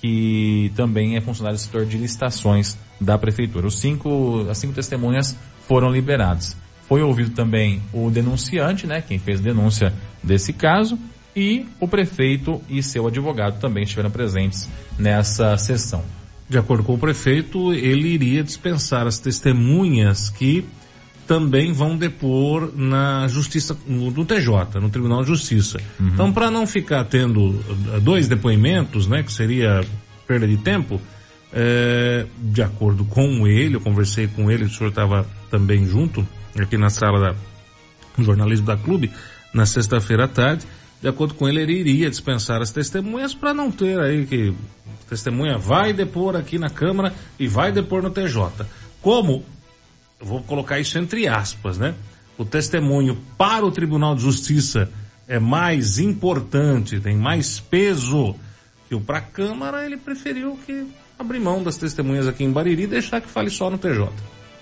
[0.00, 3.66] que também é funcionário do setor de licitações da prefeitura.
[3.66, 6.56] Os cinco, as cinco testemunhas foram liberadas.
[6.88, 10.98] Foi ouvido também o denunciante, né, quem fez denúncia desse caso,
[11.34, 14.68] e o prefeito e seu advogado também estiveram presentes
[14.98, 16.04] nessa sessão.
[16.48, 20.64] De acordo com o prefeito, ele iria dispensar as testemunhas que
[21.26, 25.78] também vão depor na justiça, no, TJ, no Tribunal de Justiça.
[25.98, 26.08] Uhum.
[26.08, 27.58] Então, para não ficar tendo
[27.94, 29.80] eh, dois depoimentos, né, que seria
[30.26, 31.00] perda de tempo,
[31.52, 36.26] é, de acordo com ele, eu conversei com ele, o senhor estava também junto,
[36.58, 37.34] aqui na sala da
[38.16, 39.10] do jornalismo da clube,
[39.52, 40.66] na sexta-feira à tarde,
[41.02, 44.54] de acordo com ele, ele iria dispensar as testemunhas para não ter aí que
[45.08, 48.64] testemunha vai depor aqui na Câmara e vai depor no TJ.
[49.02, 49.44] Como
[50.20, 51.94] vou colocar isso entre aspas, né?
[52.38, 54.88] O testemunho para o Tribunal de Justiça
[55.26, 58.34] é mais importante, tem mais peso
[58.88, 60.86] que o para a Câmara, ele preferiu que
[61.18, 64.08] abrir mão das testemunhas aqui em Bariri e deixar que fale só no TJ.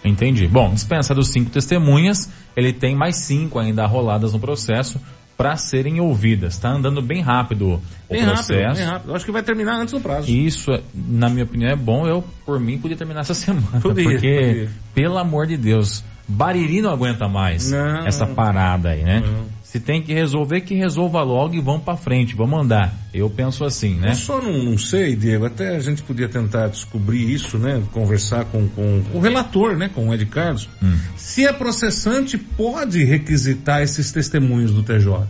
[0.05, 0.49] Entendi.
[0.49, 4.99] Bom, dispensa dos cinco testemunhas, ele tem mais cinco ainda roladas no processo
[5.41, 6.53] para serem ouvidas.
[6.53, 8.53] Está andando bem rápido o bem processo.
[8.53, 9.11] Rápido, bem rápido.
[9.11, 10.31] Eu acho que vai terminar antes do prazo.
[10.31, 12.07] Isso, na minha opinião, é bom.
[12.07, 13.81] Eu, por mim, podia terminar essa semana.
[13.81, 14.71] Podia, porque, podia.
[14.95, 18.07] pelo amor de Deus, Bariri não aguenta mais não.
[18.07, 19.21] essa parada aí, né?
[19.25, 19.47] Não.
[19.71, 22.93] Se tem que resolver, que resolva logo e vamos para frente, vamos andar.
[23.15, 24.11] Eu penso assim, né?
[24.11, 27.81] Eu só não, não, sei, Diego, até a gente podia tentar descobrir isso, né?
[27.93, 29.89] Conversar com, com o relator, né?
[29.89, 30.69] Com o Ed Carlos.
[30.83, 30.99] Hum.
[31.17, 35.25] Se a processante pode requisitar esses testemunhos do TJ.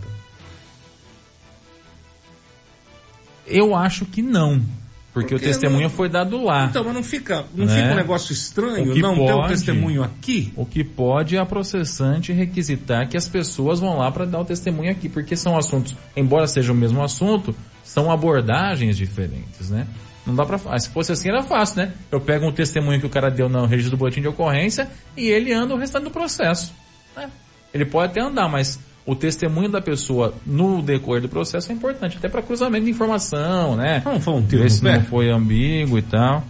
[3.45, 4.59] Eu acho que não.
[5.13, 5.89] Porque, porque o testemunho não...
[5.89, 6.65] foi dado lá.
[6.65, 7.75] Então, mas não fica, não né?
[7.75, 10.53] fica um negócio estranho não pode, ter o testemunho aqui?
[10.55, 14.45] O que pode é a processante requisitar que as pessoas vão lá para dar o
[14.45, 19.85] testemunho aqui, porque são assuntos, embora seja o mesmo assunto, são abordagens diferentes, né?
[20.25, 21.93] Não dá para Se fosse assim era fácil, né?
[22.11, 25.27] Eu pego um testemunho que o cara deu no registro do boletim de ocorrência e
[25.27, 26.73] ele anda o restante do processo.
[27.15, 27.29] Né?
[27.73, 32.17] Ele pode até andar, mas o testemunho da pessoa no decorrer do processo é importante,
[32.17, 34.01] até para cruzamento de informação, né?
[34.05, 36.43] Não foi um tiro Ver se não foi ambíguo e tal.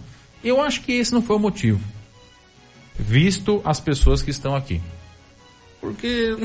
[0.44, 1.80] Eu acho que esse não foi o motivo.
[2.98, 4.80] Visto as pessoas que estão aqui.
[5.80, 6.36] Porque.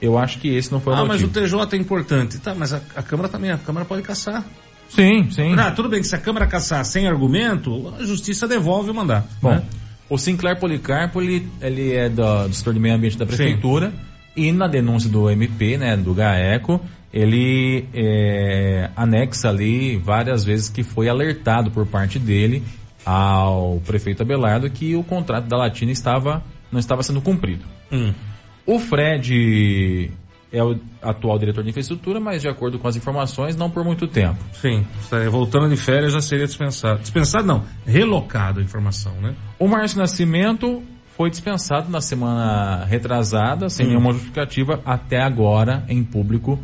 [0.00, 1.26] Eu acho que esse não foi ah, o motivo.
[1.26, 2.38] Ah, mas o TJ é importante.
[2.38, 4.44] Tá, mas a, a Câmara também, a Câmara pode caçar.
[4.88, 5.54] Sim, sim.
[5.58, 9.28] Ah, tudo bem que se a Câmara caçar sem argumento, a Justiça devolve o mandato.
[9.42, 9.64] Bom, né?
[10.08, 13.90] o Sinclair Policarpo, ele, ele é do, do setor de meio ambiente da Prefeitura.
[13.90, 14.07] Sim
[14.38, 16.80] e na denúncia do MP, né, do GAECO,
[17.12, 22.62] ele é, anexa ali várias vezes que foi alertado por parte dele
[23.04, 27.64] ao prefeito Abelardo que o contrato da Latina estava, não estava sendo cumprido.
[27.90, 28.12] Hum.
[28.66, 30.12] O Fred
[30.52, 34.06] é o atual diretor de infraestrutura, mas de acordo com as informações, não por muito
[34.06, 34.38] tempo.
[34.52, 34.86] Sim,
[35.30, 37.00] voltando de férias já seria dispensado.
[37.00, 39.34] Dispensado não, relocado a informação, né?
[39.58, 40.82] O Márcio Nascimento
[41.18, 43.88] foi dispensado na semana retrasada, sem hum.
[43.90, 46.56] nenhuma justificativa, até agora em público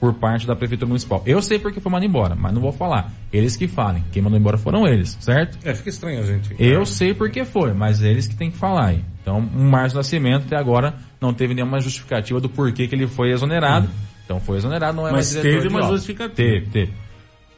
[0.00, 1.22] por parte da Prefeitura Municipal.
[1.24, 3.12] Eu sei porque foi mandado embora, mas não vou falar.
[3.32, 4.02] Eles que falem.
[4.10, 5.58] Quem mandou embora foram eles, certo?
[5.62, 6.56] É, fica estranho a gente.
[6.58, 9.04] Eu sei porque foi, mas eles que têm que falar aí.
[9.22, 13.30] Então, um Márcio Nascimento até agora não teve nenhuma justificativa do porquê que ele foi
[13.30, 13.86] exonerado.
[13.86, 14.10] Hum.
[14.24, 16.34] Então foi exonerado, não é mas mais diretor teve uma justificativa.
[16.34, 16.92] Teve, teve.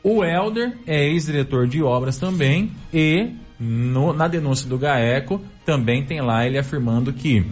[0.03, 3.31] O Helder é ex-diretor de obras também e
[3.63, 7.47] no, na denúncia do GAECO, também tem lá ele afirmando que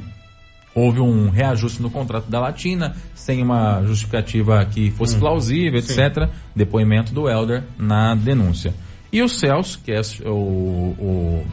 [0.75, 6.25] houve um reajuste no contrato da Latina, sem uma justificativa que fosse hum, plausível, etc.
[6.25, 6.31] Sim.
[6.55, 8.75] Depoimento do Elder na denúncia.
[9.13, 11.47] E o Celso, que é o, o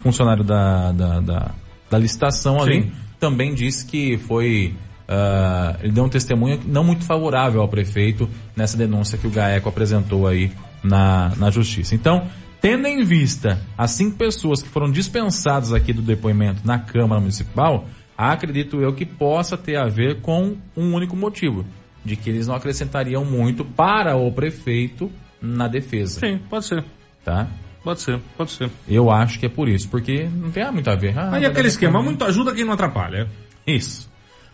[0.00, 1.54] funcionário da, da, da,
[1.90, 2.92] da licitação ali, sim.
[3.18, 4.74] também disse que foi.
[5.06, 9.68] Uh, ele deu um testemunho não muito favorável ao prefeito nessa denúncia que o GAECO
[9.68, 10.50] apresentou aí
[10.82, 11.94] na, na justiça.
[11.94, 12.26] Então,
[12.64, 17.84] Tendo em vista as cinco pessoas que foram dispensadas aqui do depoimento na Câmara Municipal,
[18.16, 21.66] acredito eu que possa ter a ver com um único motivo,
[22.02, 26.20] de que eles não acrescentariam muito para o prefeito na defesa.
[26.20, 26.82] Sim, pode ser.
[27.22, 27.48] Tá?
[27.82, 28.70] Pode ser, pode ser.
[28.88, 31.18] Eu acho que é por isso, porque não tem muito a ver.
[31.18, 33.28] Ah, Aí aquele esquema, muito ajuda quem não atrapalha.
[33.66, 34.10] Isso.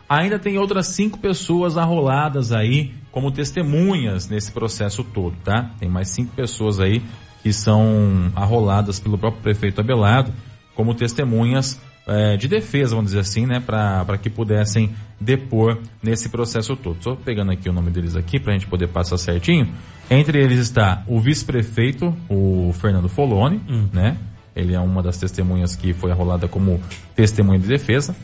[0.08, 5.70] Ainda tem outras cinco pessoas arroladas aí como testemunhas nesse processo todo, tá?
[5.78, 7.00] Tem mais cinco pessoas aí
[7.42, 10.32] que são arroladas pelo próprio prefeito Abelardo
[10.74, 16.74] como testemunhas é, de defesa, vamos dizer assim, né, para que pudessem depor nesse processo
[16.74, 16.96] todo.
[16.96, 19.68] Estou pegando aqui o nome deles aqui para a gente poder passar certinho.
[20.10, 23.88] Entre eles está o vice-prefeito, o Fernando Foloni, hum.
[23.92, 24.16] né?
[24.56, 26.80] Ele é uma das testemunhas que foi arrolada como
[27.14, 28.16] testemunha de defesa.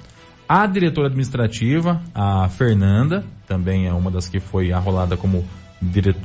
[0.49, 5.45] A diretora administrativa, a Fernanda, também é uma das que foi arrolada como,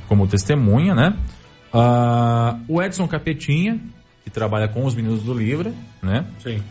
[0.07, 1.15] como testemunha, né?
[1.73, 3.79] Uh, o Edson Capetinha,
[4.23, 6.25] que trabalha com os meninos do Livra, né?
[6.39, 6.61] Sim.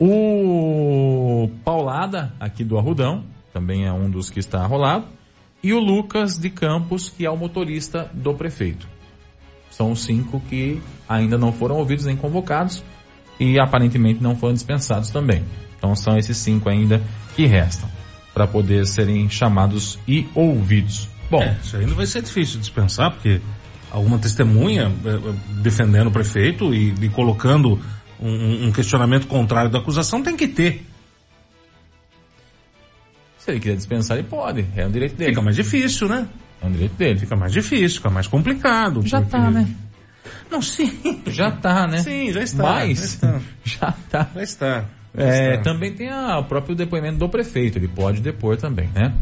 [0.00, 5.06] O Paulada, aqui do Arrudão, também é um dos que está arrolado.
[5.62, 8.86] E o Lucas de Campos, que é o motorista do prefeito.
[9.70, 12.82] São os cinco que ainda não foram ouvidos nem convocados
[13.40, 15.44] e aparentemente não foram dispensados também.
[15.76, 17.02] Então são esses cinco ainda
[17.34, 17.88] que restam
[18.32, 21.08] para poder serem chamados e ouvidos.
[21.30, 23.40] Bom, é, isso ainda vai ser difícil dispensar, porque
[23.90, 27.80] alguma testemunha eh, defendendo o prefeito e, e colocando
[28.20, 30.84] um, um, questionamento contrário da acusação tem que ter.
[33.38, 34.66] Se ele quiser dispensar, ele pode.
[34.76, 35.30] É um direito dele.
[35.30, 36.28] Fica mais difícil, né?
[36.60, 37.18] É um direito dele.
[37.18, 39.06] Fica mais difícil, fica mais complicado.
[39.06, 39.36] Já porque...
[39.36, 39.68] tá, né?
[40.50, 41.22] Não, sim.
[41.26, 41.98] Já tá, né?
[41.98, 42.62] Sim, já está.
[42.62, 43.40] Mas, já está.
[43.64, 44.30] Já tá.
[44.34, 44.84] Já está.
[45.14, 49.12] É, também tem a, o próprio depoimento do prefeito, ele pode depor também, né?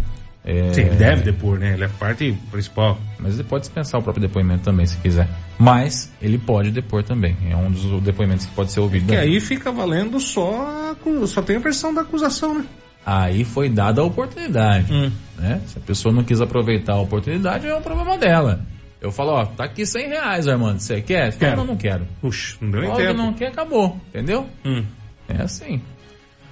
[0.46, 0.72] É...
[0.72, 1.74] Sim, deve depor, né?
[1.74, 2.96] Ele é parte principal.
[3.18, 5.28] Mas ele pode dispensar o próprio depoimento também, se quiser.
[5.58, 7.36] Mas ele pode depor também.
[7.50, 9.12] É um dos depoimentos que pode ser ouvido.
[9.12, 10.86] E aí fica valendo só
[11.26, 12.64] só tem a versão da acusação, né?
[13.04, 15.12] Aí foi dada a oportunidade, hum.
[15.38, 15.60] né?
[15.66, 18.60] Se a pessoa não quis aproveitar a oportunidade, é um problema dela.
[19.00, 20.80] Eu falo, ó, tá aqui 100 reais, Armando.
[20.80, 21.32] Você quer?
[21.36, 21.58] Quero.
[21.58, 22.06] Não, não quero.
[22.20, 23.14] Puxa, não deu nem tempo.
[23.14, 24.00] não quer, acabou.
[24.08, 24.48] Entendeu?
[24.64, 24.84] Hum.
[25.28, 25.80] É assim.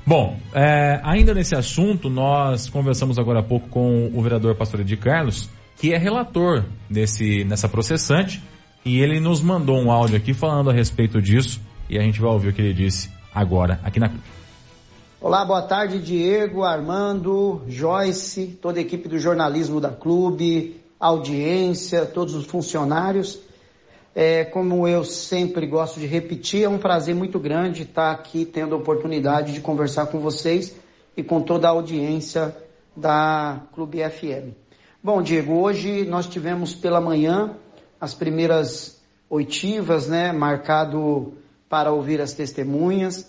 [0.07, 4.99] Bom, é, ainda nesse assunto, nós conversamos agora há pouco com o vereador Pastor de
[4.99, 8.43] Carlos, que é relator desse, nessa processante,
[8.85, 12.31] e ele nos mandou um áudio aqui falando a respeito disso, e a gente vai
[12.31, 14.11] ouvir o que ele disse agora aqui na
[15.23, 22.35] Olá, boa tarde, Diego, Armando, Joyce, toda a equipe do jornalismo da clube, audiência, todos
[22.35, 23.41] os funcionários.
[24.17, 28.77] É, como eu sempre gosto de repetir, é um prazer muito grande estar aqui tendo
[28.77, 30.77] a oportunidade de conversar com vocês
[31.17, 32.57] e com toda a audiência
[32.97, 34.55] da Clube FM.
[35.03, 37.57] Bom, Diego, hoje nós tivemos pela manhã
[38.01, 41.35] as primeiras oitivas, né, marcado
[41.69, 43.29] para ouvir as testemunhas.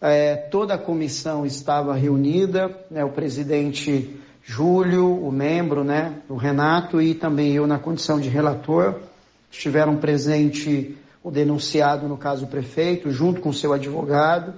[0.00, 7.02] É, toda a comissão estava reunida, né, o presidente Júlio, o membro, né, o Renato
[7.02, 9.11] e também eu na condição de relator.
[9.52, 14.54] Estiveram presente o denunciado, no caso o prefeito, junto com seu advogado.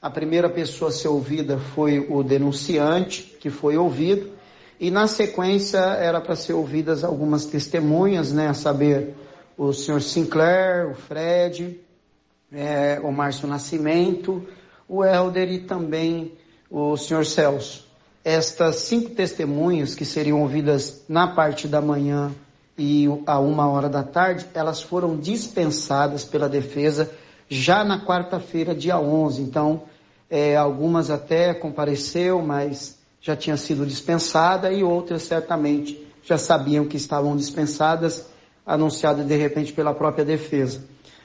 [0.00, 4.30] A primeira pessoa a ser ouvida foi o denunciante, que foi ouvido,
[4.78, 9.14] e na sequência era para ser ouvidas algumas testemunhas, né, a saber,
[9.58, 11.80] o senhor Sinclair, o Fred,
[12.52, 14.46] é, o Márcio Nascimento,
[14.88, 16.32] o Helder e também
[16.70, 17.84] o senhor Celso.
[18.24, 22.32] Estas cinco testemunhas que seriam ouvidas na parte da manhã
[22.78, 27.10] e a uma hora da tarde, elas foram dispensadas pela defesa
[27.48, 29.42] já na quarta-feira, dia 11.
[29.42, 29.82] Então,
[30.28, 36.96] é, algumas até compareceu, mas já tinha sido dispensada e outras certamente já sabiam que
[36.96, 38.26] estavam dispensadas,
[38.64, 40.84] anunciadas de repente pela própria defesa.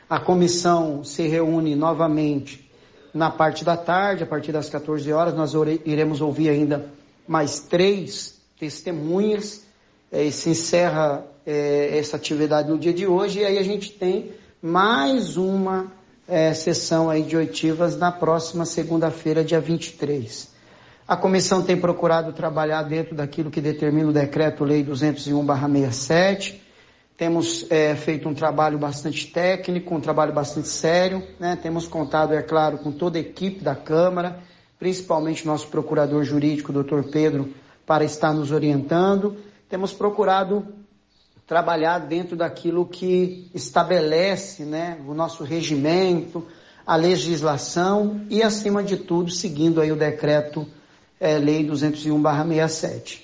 [0.09, 2.69] A comissão se reúne novamente
[3.13, 5.53] na parte da tarde, a partir das 14 horas, nós
[5.85, 6.89] iremos ouvir ainda
[7.27, 9.65] mais três testemunhas
[10.11, 13.91] é, e se encerra é, essa atividade no dia de hoje e aí a gente
[13.91, 15.91] tem mais uma
[16.27, 20.49] é, sessão aí de oitivas na próxima segunda-feira, dia 23.
[21.07, 26.61] A comissão tem procurado trabalhar dentro daquilo que determina o decreto-lei 201/67.
[27.17, 31.21] Temos é, feito um trabalho bastante técnico, um trabalho bastante sério.
[31.39, 31.57] Né?
[31.61, 34.39] Temos contado, é claro, com toda a equipe da Câmara,
[34.79, 37.53] principalmente nosso procurador jurídico, doutor Pedro,
[37.85, 39.37] para estar nos orientando
[39.71, 40.67] temos procurado
[41.51, 46.47] trabalhar dentro daquilo que estabelece né, o nosso regimento,
[46.87, 50.65] a legislação e, acima de tudo, seguindo aí o decreto
[51.19, 53.23] é, Lei 201-67.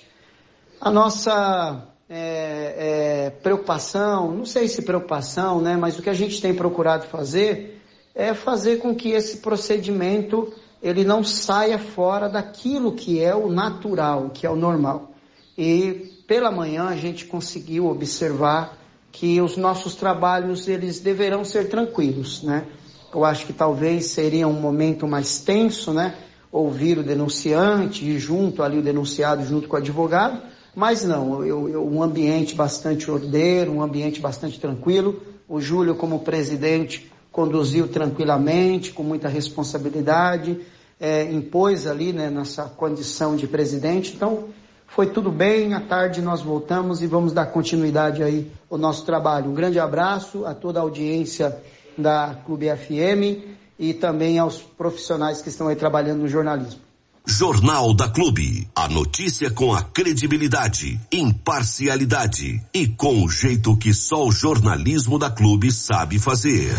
[0.78, 6.38] A nossa é, é, preocupação, não sei se preocupação, né, mas o que a gente
[6.38, 7.80] tem procurado fazer
[8.14, 14.28] é fazer com que esse procedimento ele não saia fora daquilo que é o natural,
[14.28, 15.12] que é o normal.
[15.56, 18.76] E pela manhã a gente conseguiu observar
[19.10, 22.66] que os nossos trabalhos eles deverão ser tranquilos, né?
[23.12, 26.14] Eu acho que talvez seria um momento mais tenso, né?
[26.52, 30.42] Ouvir o denunciante e junto ali o denunciado junto com o advogado,
[30.76, 35.22] mas não, eu, eu, um ambiente bastante ordeiro, um ambiente bastante tranquilo.
[35.48, 40.60] O Júlio, como presidente, conduziu tranquilamente, com muita responsabilidade,
[41.00, 44.12] é, impôs ali, né, nessa condição de presidente.
[44.14, 44.48] Então,
[44.88, 49.50] foi tudo bem, à tarde nós voltamos e vamos dar continuidade aí ao nosso trabalho.
[49.50, 51.56] Um grande abraço a toda a audiência
[51.96, 56.80] da Clube FM e também aos profissionais que estão aí trabalhando no jornalismo.
[57.26, 58.66] Jornal da Clube.
[58.74, 65.30] A notícia com a credibilidade, imparcialidade e com o jeito que só o jornalismo da
[65.30, 66.72] Clube sabe fazer.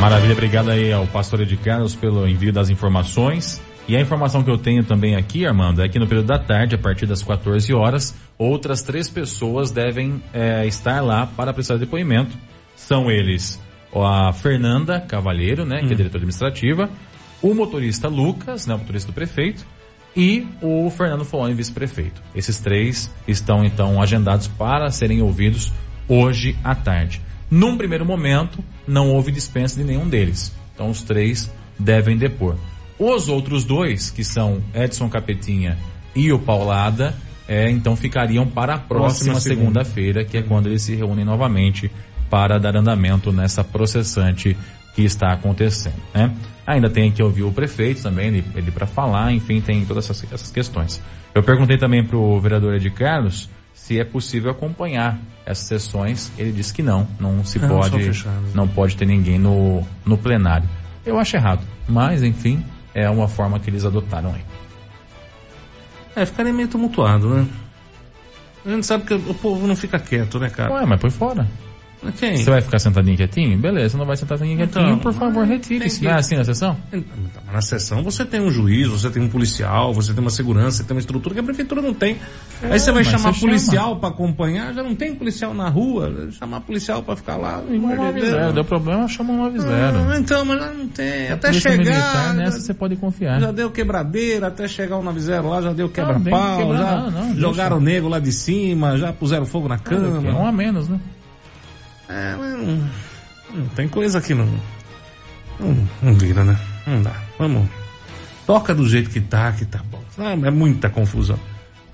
[0.00, 3.60] Maravilha, obrigado aí ao pastor Ed Carlos pelo envio das informações.
[3.88, 6.74] E a informação que eu tenho também aqui, Armando, é que no período da tarde,
[6.74, 12.36] a partir das 14 horas, outras três pessoas devem é, estar lá para prestar depoimento.
[12.76, 13.58] São eles
[13.94, 15.96] a Fernanda Cavalheiro, né, que é hum.
[15.96, 16.90] diretora administrativa,
[17.40, 19.64] o motorista Lucas, né, o motorista do prefeito,
[20.14, 22.20] e o Fernando Foloni, vice-prefeito.
[22.34, 25.72] Esses três estão então agendados para serem ouvidos
[26.08, 27.22] hoje à tarde.
[27.50, 30.54] Num primeiro momento, não houve dispensa de nenhum deles.
[30.74, 32.56] Então os três devem depor.
[32.98, 35.78] Os outros dois, que são Edson Capetinha
[36.14, 37.14] e o Paulada,
[37.46, 41.90] é, então ficariam para a próxima, próxima segunda-feira, que é quando eles se reúnem novamente
[42.28, 44.56] para dar andamento nessa processante
[44.94, 45.94] que está acontecendo.
[46.12, 46.34] Né?
[46.66, 50.30] Ainda tem que ouvir o prefeito também, ele, ele para falar, enfim, tem todas essas,
[50.32, 51.00] essas questões.
[51.34, 56.32] Eu perguntei também para o vereador Ed Carlos se é possível acompanhar essas sessões.
[56.36, 60.68] Ele disse que não, não se não, pode, não pode ter ninguém no, no plenário.
[61.06, 62.62] Eu acho errado, mas enfim,
[62.98, 64.44] é uma forma que eles adotaram aí.
[66.16, 67.46] É, ficaria meio tumultuado, né?
[68.66, 70.72] A gente sabe que o povo não fica quieto, né, cara?
[70.74, 71.46] Ué, mas põe fora.
[72.18, 72.36] Quem?
[72.36, 73.58] Você vai ficar sentadinho quietinho?
[73.58, 76.04] Beleza, você não vai sentar quietinho, então, por favor, retire-se.
[76.04, 76.76] Não é assim na sessão?
[76.92, 80.78] Então, na sessão você tem um juiz, você tem um policial, você tem uma segurança,
[80.78, 82.16] você tem uma estrutura que a prefeitura não tem.
[82.62, 86.28] É, Aí você vai chamar você policial para acompanhar, já não tem policial na rua,
[86.32, 87.62] chamar policial para ficar lá.
[88.20, 89.68] Zero, deu problema, chama um 90.
[89.68, 91.28] Ah, então, mas já não tem.
[91.30, 91.78] A até chegar.
[91.78, 93.40] Militar, nessa você pode confiar.
[93.40, 97.78] Já deu quebradeira, até chegar o 90 lá, já deu quebra-pau, já não, não, jogaram
[97.78, 100.20] o nego lá de cima, já puseram fogo na cama.
[100.20, 101.00] Um a menos, né?
[102.08, 102.90] É, mas não,
[103.54, 104.46] não, tem coisa que não,
[105.60, 105.88] não.
[106.02, 106.58] Não vira, né?
[106.86, 107.14] Não dá.
[107.38, 107.68] Vamos.
[108.46, 110.02] Toca do jeito que tá, que tá bom.
[110.18, 111.38] Ah, é muita confusão.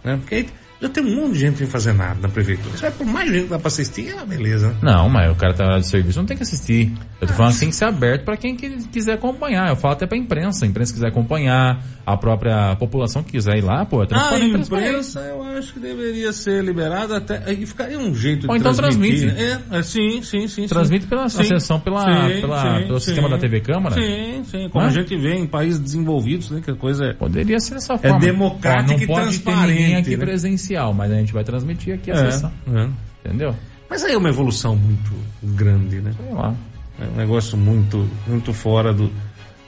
[0.04, 0.16] Né?
[0.16, 0.46] Porque
[0.85, 2.76] já tem um monte de gente sem fazer nada na prefeitura.
[2.76, 4.76] Você vai por mais gente que dá pra assistir, ah, beleza.
[4.82, 6.93] Não, mas o cara tá de serviço, não tem que assistir.
[7.20, 9.68] Eu tô falando assim que ser aberto para quem quiser acompanhar.
[9.70, 10.66] Eu falo até pra imprensa.
[10.66, 14.39] A imprensa quiser acompanhar, a própria população que quiser ir lá, pô, é Ah, a
[14.39, 17.51] imprensa eu acho que deveria ser liberada até.
[17.53, 19.26] E ficaria um jeito Ou de então transmite.
[19.26, 20.66] É, é, sim, sim, sim.
[20.66, 21.45] Transmite pela sim.
[21.45, 23.95] sessão, pela, sim, pela, pelo sistema da TV Câmara?
[23.95, 24.68] Sim, sim.
[24.68, 26.61] Como a gente vê em países desenvolvidos, né?
[26.62, 27.14] Que a coisa é.
[27.14, 28.16] Poderia ser dessa forma.
[28.16, 29.85] É democrática e transparente.
[29.85, 30.24] Ter aqui né?
[30.24, 32.52] presencial, mas a gente vai transmitir aqui a é, sessão.
[32.72, 32.88] É.
[33.24, 33.54] Entendeu?
[33.88, 35.12] Mas aí é uma evolução muito
[35.42, 36.12] grande, né?
[36.16, 36.54] Sei lá.
[37.00, 39.10] É um negócio muito, muito fora do,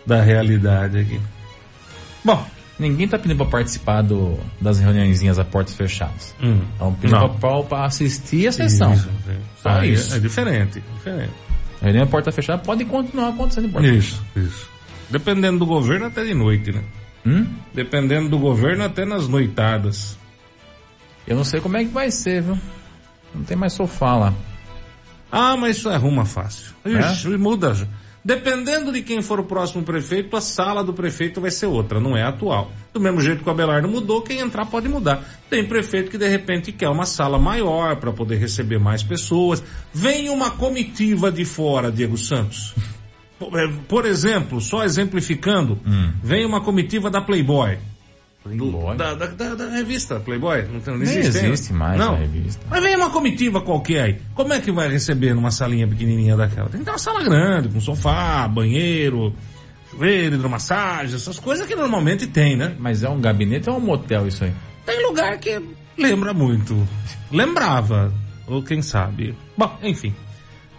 [0.07, 1.21] da realidade aqui.
[2.25, 2.45] Bom,
[2.79, 6.35] ninguém tá pedindo para participar do, das reuniõezinhas a portas fechadas.
[6.43, 7.29] Hum, Estão pedindo
[7.69, 8.95] para assistir a sessão.
[8.95, 9.11] Isso,
[9.63, 10.15] Só ah, isso.
[10.15, 11.33] É, é, diferente, diferente.
[11.81, 14.47] A reunião a porta fechada pode continuar acontecendo em porta Isso, fechada.
[14.47, 14.71] isso.
[15.11, 16.83] Dependendo do governo, até de noite, né?
[17.25, 17.47] Hum?
[17.75, 20.19] Dependendo do governo, até nas noitadas.
[21.27, 22.59] Eu não sei como é que vai ser, viu?
[23.35, 24.35] Não tem mais sofá lá.
[25.31, 26.73] Ah, mas isso arruma fácil.
[26.85, 27.37] Ixi, é?
[27.37, 27.75] muda.
[28.25, 32.17] Dependendo de quem for o próximo prefeito, a sala do prefeito vai ser outra, não
[32.17, 32.73] é atual.
[32.93, 35.23] Do mesmo jeito que o Abelardo mudou, quem entrar pode mudar.
[35.49, 39.63] Tem prefeito que de repente quer uma sala maior para poder receber mais pessoas.
[39.95, 42.75] Vem uma comitiva de fora, Diego Santos.
[43.87, 46.13] Por exemplo, só exemplificando, hum.
[46.21, 47.79] vem uma comitiva da Playboy.
[48.47, 48.97] Playboy?
[48.97, 50.63] Da, da, da, da, revista Playboy.
[50.73, 52.15] Não, tem, não existe, Nem existe mais não.
[52.15, 52.65] a revista.
[52.71, 54.21] Mas vem uma comitiva qualquer aí.
[54.35, 56.69] Como é que vai receber numa salinha pequenininha daquela?
[56.69, 59.35] Tem que ter uma sala grande, com sofá, banheiro,
[59.91, 62.75] chuveiro, hidromassagem, essas coisas que normalmente tem, né?
[62.79, 64.53] Mas é um gabinete ou é um motel isso aí?
[64.85, 65.61] Tem lugar que
[65.99, 66.87] lembra muito.
[67.31, 68.13] Lembrava.
[68.47, 69.35] Ou quem sabe.
[69.57, 70.15] Bom, enfim.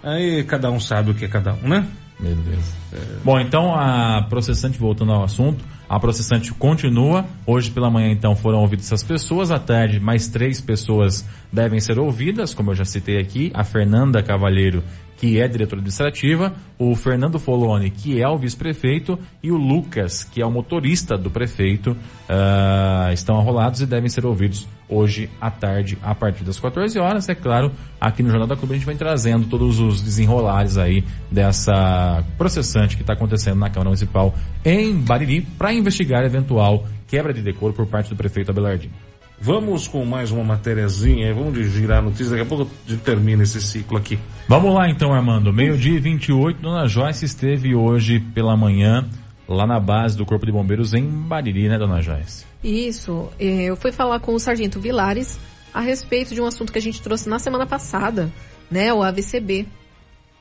[0.01, 1.85] Aí cada um sabe o que é cada um, né?
[2.19, 2.73] Beleza.
[2.93, 3.19] É...
[3.23, 7.25] Bom, então a processante, voltando ao assunto, a processante continua.
[7.45, 9.51] Hoje pela manhã, então, foram ouvidas essas pessoas.
[9.51, 13.51] À tarde, mais três pessoas devem ser ouvidas, como eu já citei aqui.
[13.53, 14.83] A Fernanda Cavalheiro
[15.17, 20.41] que é diretora administrativa, o Fernando Foloni, que é o vice-prefeito, e o Lucas, que
[20.41, 25.97] é o motorista do prefeito, uh, estão arrolados e devem ser ouvidos hoje à tarde,
[26.01, 27.27] a partir das 14 horas.
[27.27, 31.03] É claro, aqui no Jornal da Clube a gente vem trazendo todos os desenrolares aí
[31.31, 37.41] dessa processante que está acontecendo na Câmara Municipal em Bariri para investigar eventual quebra de
[37.41, 38.93] decoro por parte do prefeito Abelardinho.
[39.39, 42.71] Vamos com mais uma matériazinha, vamos girar a notícia, daqui a pouco
[43.03, 44.17] termina esse ciclo aqui.
[44.47, 45.53] Vamos lá então, Armando.
[45.53, 49.07] Meio-dia e 28, Dona Joyce esteve hoje pela manhã
[49.47, 52.45] lá na base do Corpo de Bombeiros em Bariri, né, Dona Joyce?
[52.63, 53.29] Isso.
[53.39, 55.39] É, eu fui falar com o Sargento Vilares
[55.73, 58.31] a respeito de um assunto que a gente trouxe na semana passada,
[58.71, 59.67] né, o AVCB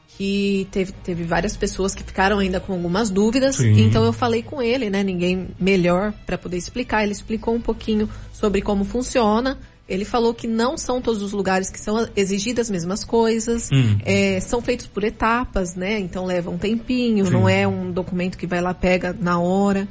[0.09, 3.57] que teve, teve várias pessoas que ficaram ainda com algumas dúvidas.
[3.57, 3.81] Sim.
[3.83, 5.03] Então eu falei com ele, né?
[5.03, 7.03] Ninguém melhor para poder explicar.
[7.03, 9.59] Ele explicou um pouquinho sobre como funciona.
[9.89, 13.99] Ele falou que não são todos os lugares que são exigidas as mesmas coisas, hum.
[14.05, 16.01] é, são feitos por etapas, né?
[16.01, 17.33] Então leva um tempinho, Sim.
[17.33, 19.87] não é um documento que vai lá pega na hora.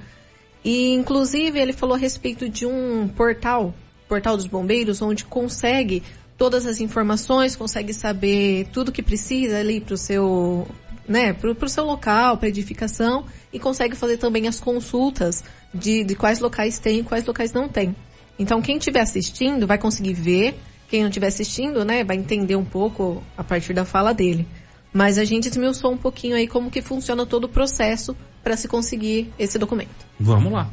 [0.65, 3.73] E inclusive ele falou a respeito de um portal,
[4.09, 6.03] portal dos bombeiros, onde consegue
[6.37, 10.67] todas as informações, consegue saber tudo que precisa ali para o seu
[11.07, 16.15] né, para o seu local, para edificação e consegue fazer também as consultas de, de
[16.15, 17.95] quais locais tem e quais locais não tem.
[18.39, 20.59] Então quem estiver assistindo vai conseguir ver,
[20.89, 24.47] quem não estiver assistindo, né, vai entender um pouco a partir da fala dele.
[24.91, 28.67] Mas a gente esmiuçou um pouquinho aí como que funciona todo o processo para se
[28.67, 30.07] conseguir esse documento.
[30.19, 30.71] Vamos lá.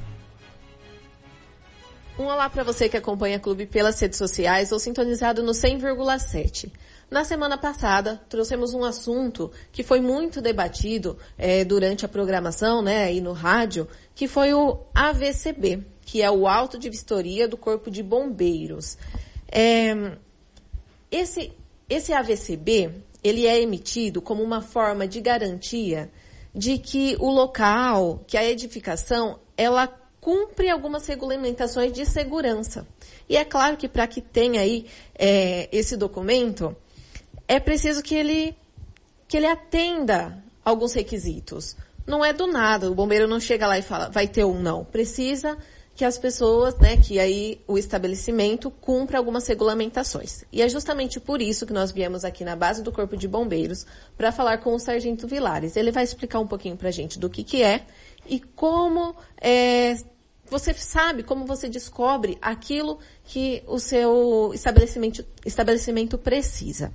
[2.19, 6.71] Um olá para você que acompanha o Clube pelas redes sociais ou sintonizado no 100,7.
[7.11, 13.05] Na semana passada, trouxemos um assunto que foi muito debatido é, durante a programação, né,
[13.05, 17.91] aí no rádio, que foi o AVCB, que é o Auto de Vistoria do Corpo
[17.91, 18.99] de Bombeiros.
[19.51, 20.13] É,
[21.11, 21.51] esse,
[21.89, 22.91] esse AVCB,
[23.25, 26.11] ele é emitido como uma forma de garantia
[26.55, 32.87] de que o local, que a edificação, ela cumpre algumas regulamentações de segurança.
[33.29, 34.87] E é claro que para que tenha aí
[35.19, 36.77] é, esse documento,
[37.49, 38.57] é preciso que ele,
[39.27, 41.77] que ele atenda alguns requisitos.
[42.07, 44.85] Não é do nada, o bombeiro não chega lá e fala, vai ter um não.
[44.85, 45.59] Precisa
[45.95, 50.45] que as pessoas, né, que aí o estabelecimento cumpra algumas regulamentações.
[50.53, 53.85] E é justamente por isso que nós viemos aqui na base do Corpo de Bombeiros
[54.17, 55.77] para falar com o Sargento Vilares.
[55.77, 57.85] Ele vai explicar um pouquinho para a gente do que que é
[58.27, 59.97] e como é,
[60.53, 66.93] você sabe, como você descobre aquilo que o seu estabelecimento, estabelecimento precisa.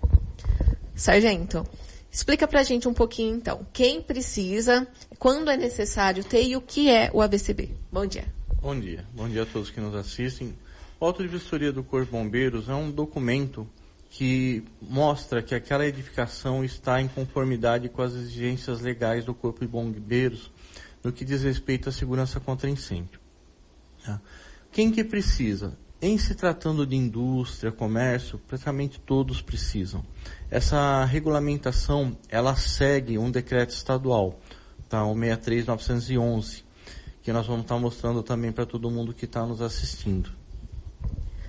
[0.95, 1.65] Sargento,
[2.11, 6.89] explica pra gente um pouquinho então, quem precisa, quando é necessário ter e o que
[6.89, 7.71] é o ABCB.
[7.91, 8.25] Bom dia.
[8.61, 9.05] Bom dia.
[9.13, 10.53] Bom dia a todos que nos assistem.
[10.99, 13.67] O Auto de Vistoria do Corpo de Bombeiros é um documento
[14.09, 19.67] que mostra que aquela edificação está em conformidade com as exigências legais do Corpo de
[19.67, 20.51] Bombeiros
[21.07, 23.19] no que diz respeito à segurança contra incêndio.
[24.05, 24.19] Tá?
[24.71, 25.77] Quem que precisa?
[26.01, 30.03] Em se tratando de indústria, comércio, praticamente todos precisam.
[30.51, 34.39] Essa regulamentação, ela segue um decreto estadual,
[34.89, 35.03] tá?
[35.05, 36.63] O 63911,
[37.23, 40.29] que nós vamos estar mostrando também para todo mundo que está nos assistindo.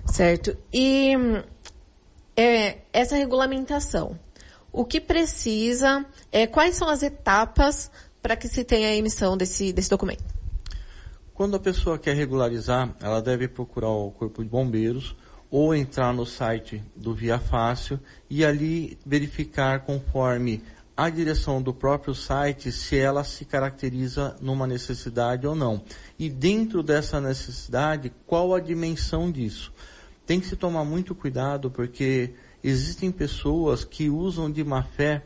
[0.06, 0.56] Certo.
[0.72, 1.12] E
[2.34, 4.18] é, essa regulamentação,
[4.72, 7.90] o que precisa, é, quais são as etapas
[8.22, 10.24] para que se tenha a emissão desse, desse documento?
[11.34, 15.14] Quando a pessoa quer regularizar, ela deve procurar o Corpo de Bombeiros
[15.50, 17.98] ou entrar no site do Via Fácil
[18.28, 20.62] e ali verificar conforme
[20.96, 25.80] a direção do próprio site se ela se caracteriza numa necessidade ou não.
[26.18, 29.72] E dentro dessa necessidade, qual a dimensão disso?
[30.26, 35.22] Tem que se tomar muito cuidado porque existem pessoas que usam de má fé,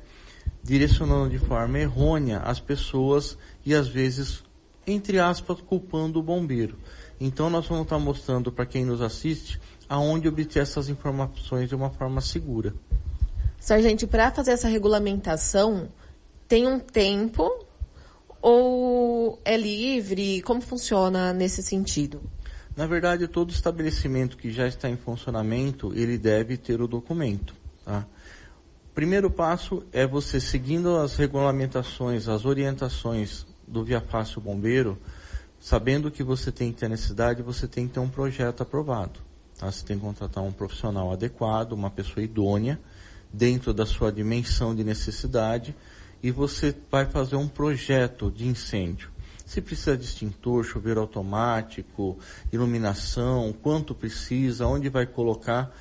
[0.62, 4.42] direcionando de forma errônea as pessoas e às vezes
[4.86, 6.76] entre aspas, culpando o bombeiro.
[7.20, 11.90] Então nós vamos estar mostrando para quem nos assiste aonde obter essas informações de uma
[11.90, 12.74] forma segura.
[13.60, 15.88] Sargento, para fazer essa regulamentação,
[16.48, 17.48] tem um tempo
[18.40, 20.42] ou é livre?
[20.42, 22.20] Como funciona nesse sentido?
[22.74, 27.54] Na verdade, todo estabelecimento que já está em funcionamento, ele deve ter o documento.
[27.84, 28.04] Tá?
[28.94, 34.98] Primeiro passo é você seguindo as regulamentações, as orientações do Via Fácil Bombeiro,
[35.58, 39.18] sabendo que você tem que ter necessidade, você tem que ter um projeto aprovado.
[39.58, 39.72] Tá?
[39.72, 42.78] Você tem que contratar um profissional adequado, uma pessoa idônea,
[43.32, 45.74] dentro da sua dimensão de necessidade,
[46.22, 49.10] e você vai fazer um projeto de incêndio.
[49.46, 52.18] Se precisa de extintor, chuveiro automático,
[52.52, 55.74] iluminação, quanto precisa, onde vai colocar,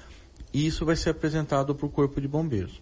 [0.53, 2.82] e isso vai ser apresentado para o Corpo de Bombeiros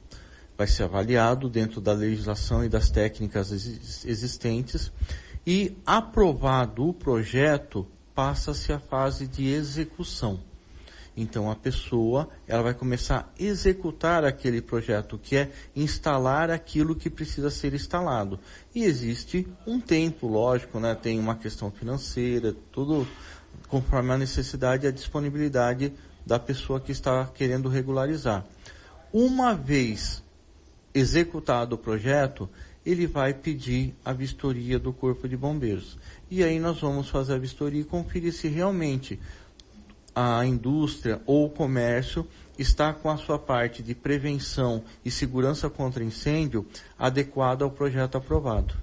[0.60, 3.50] vai ser avaliado dentro da legislação e das técnicas
[4.06, 4.92] existentes
[5.48, 10.38] e aprovado o projeto passa-se a fase de execução.
[11.16, 17.10] Então a pessoa, ela vai começar a executar aquele projeto, que é instalar aquilo que
[17.10, 18.38] precisa ser instalado.
[18.76, 20.94] E existe um tempo, lógico, né?
[20.94, 23.08] Tem uma questão financeira, tudo
[23.70, 25.94] conforme a necessidade e a disponibilidade
[26.26, 28.46] da pessoa que está querendo regularizar.
[29.14, 30.22] Uma vez
[30.94, 32.50] executado o projeto,
[32.86, 35.98] ele vai pedir a vistoria do Corpo de Bombeiros.
[36.30, 39.20] E aí nós vamos fazer a vistoria e conferir se realmente
[40.16, 42.28] a indústria ou o comércio
[42.58, 46.66] está com a sua parte de prevenção e segurança contra incêndio
[46.98, 48.76] adequada ao projeto aprovado.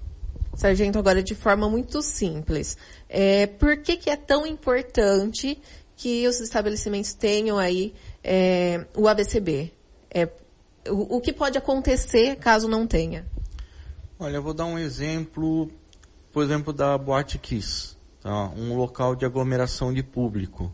[0.55, 2.77] Sargento, agora de forma muito simples,
[3.07, 5.61] é, por que, que é tão importante
[5.95, 7.93] que os estabelecimentos tenham aí
[8.23, 9.71] é, o ABCB?
[10.09, 10.27] É,
[10.89, 13.25] o, que pode acontecer caso não tenha?
[14.19, 15.69] Olha, eu vou dar um exemplo,
[16.33, 18.49] por exemplo, da Boate Kiss, tá?
[18.55, 20.71] um local de aglomeração de público.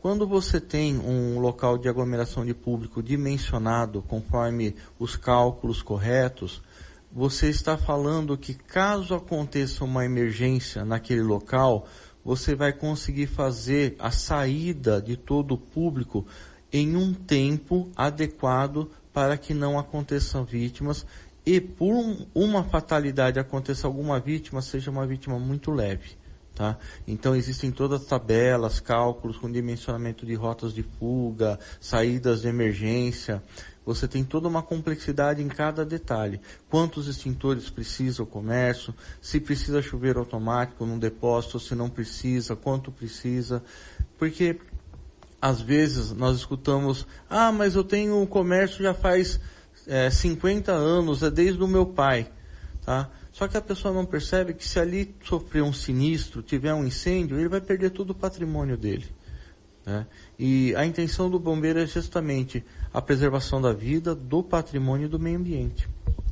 [0.00, 6.62] Quando você tem um local de aglomeração de público dimensionado conforme os cálculos corretos,
[7.10, 11.88] você está falando que caso aconteça uma emergência naquele local,
[12.24, 16.26] você vai conseguir fazer a saída de todo o público
[16.72, 21.06] em um tempo adequado para que não aconteçam vítimas
[21.46, 26.18] e por um, uma fatalidade aconteça alguma vítima, seja uma vítima muito leve.
[26.54, 26.76] Tá?
[27.08, 33.42] Então existem todas as tabelas, cálculos com dimensionamento de rotas de fuga, saídas de emergência.
[33.86, 36.38] Você tem toda uma complexidade em cada detalhe.
[36.68, 42.92] Quantos extintores precisa o comércio, se precisa chuveiro automático num depósito, se não precisa, quanto
[42.92, 43.62] precisa.
[44.18, 44.58] Porque
[45.40, 49.38] às vezes nós escutamos, ah, mas eu tenho um comércio já faz
[49.86, 52.28] é, 50 anos, é desde o meu pai.
[52.84, 53.10] Tá?
[53.32, 57.38] Só que a pessoa não percebe que se ali sofrer um sinistro, tiver um incêndio,
[57.38, 59.06] ele vai perder todo o patrimônio dele.
[59.84, 60.06] Né?
[60.38, 65.18] E a intenção do bombeiro é justamente a preservação da vida, do patrimônio e do
[65.18, 65.88] meio ambiente.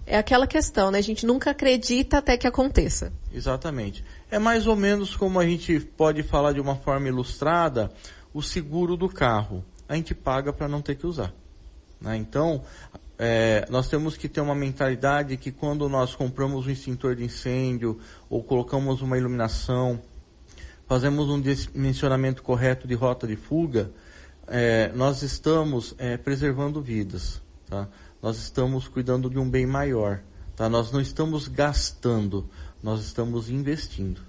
[0.07, 0.99] É aquela questão, né?
[0.99, 3.11] A gente nunca acredita até que aconteça.
[3.33, 4.05] Exatamente.
[4.31, 7.91] É mais ou menos como a gente pode falar de uma forma ilustrada
[8.35, 9.65] o seguro do carro.
[9.89, 11.33] A gente paga para não ter que usar.
[12.01, 12.17] Né?
[12.17, 12.63] Então,
[13.19, 18.01] é, nós temos que ter uma mentalidade que quando nós compramos um extintor de incêndio
[18.29, 20.03] ou colocamos uma iluminação,
[20.87, 23.91] fazemos um dimensionamento correto de rota de fuga,
[24.49, 27.89] é, nós estamos é, preservando vidas, tá?
[28.21, 30.21] Nós estamos cuidando de um bem maior,
[30.57, 30.69] tá?
[30.69, 32.49] Nós não estamos gastando,
[32.83, 34.21] nós estamos investindo.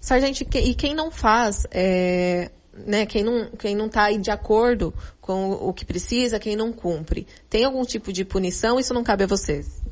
[0.00, 2.50] Sargento, e quem não faz é,
[2.86, 7.26] né, quem não, quem não está de acordo com o que precisa, quem não cumpre,
[7.48, 8.78] tem algum tipo de punição?
[8.78, 9.82] Isso não cabe a vocês?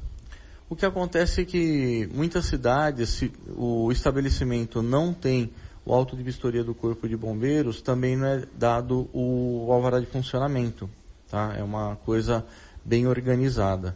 [0.68, 5.53] O que acontece é que muitas cidades, se o estabelecimento não tem
[5.84, 10.07] o auto de vistoria do Corpo de Bombeiros, também não é dado o alvará de
[10.07, 10.91] funcionamento.
[11.30, 11.55] Tá?
[11.57, 12.45] É uma coisa
[12.84, 13.95] bem organizada.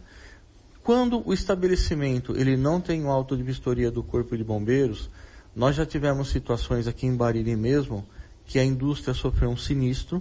[0.82, 5.10] Quando o estabelecimento ele não tem o auto de vistoria do Corpo de Bombeiros,
[5.54, 8.06] nós já tivemos situações aqui em Bariri mesmo,
[8.50, 10.20] que a indústria sofreu um sinistro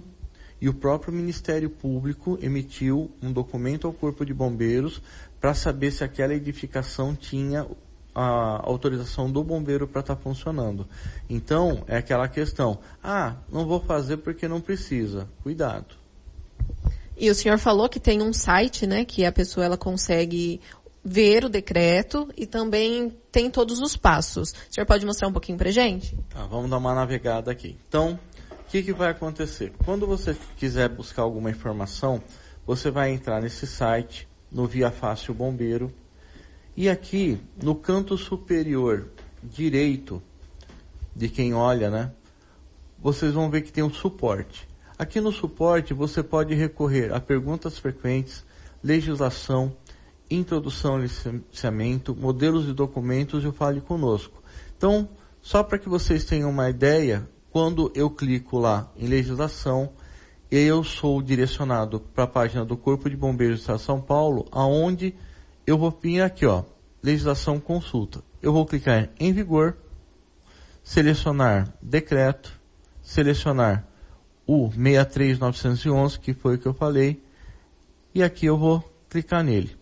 [0.60, 5.02] e o próprio Ministério Público emitiu um documento ao Corpo de Bombeiros
[5.40, 7.66] para saber se aquela edificação tinha
[8.14, 10.86] a autorização do bombeiro para estar tá funcionando.
[11.28, 15.28] Então, é aquela questão, ah, não vou fazer porque não precisa.
[15.42, 15.96] Cuidado.
[17.16, 20.60] E o senhor falou que tem um site, né, que a pessoa ela consegue
[21.04, 24.50] ver o decreto e também tem todos os passos.
[24.50, 26.16] O senhor pode mostrar um pouquinho para gente?
[26.28, 27.76] Tá, vamos dar uma navegada aqui.
[27.88, 28.18] Então,
[28.50, 29.72] o que, que vai acontecer?
[29.84, 32.22] Quando você quiser buscar alguma informação,
[32.66, 35.92] você vai entrar nesse site, no Via Fácil Bombeiro,
[36.76, 39.08] e aqui, no canto superior
[39.42, 40.22] direito
[41.14, 42.12] de quem olha, né?
[42.98, 44.68] Vocês vão ver que tem um suporte.
[44.98, 48.44] Aqui no suporte você pode recorrer a perguntas frequentes,
[48.82, 49.74] legislação,
[50.30, 54.42] introdução ao licenciamento, modelos de documentos e o Fale Conosco.
[54.76, 55.08] Então,
[55.42, 59.90] só para que vocês tenham uma ideia, quando eu clico lá em legislação,
[60.50, 64.46] eu sou direcionado para a página do Corpo de Bombeiros do Estado de São Paulo,
[64.50, 65.14] aonde
[65.66, 66.64] eu vou vir aqui, ó,
[67.02, 68.22] legislação consulta.
[68.42, 69.76] Eu vou clicar em vigor,
[70.82, 72.58] selecionar decreto,
[73.02, 73.86] selecionar
[74.46, 77.22] o 63911, que foi o que eu falei,
[78.14, 79.79] e aqui eu vou clicar nele.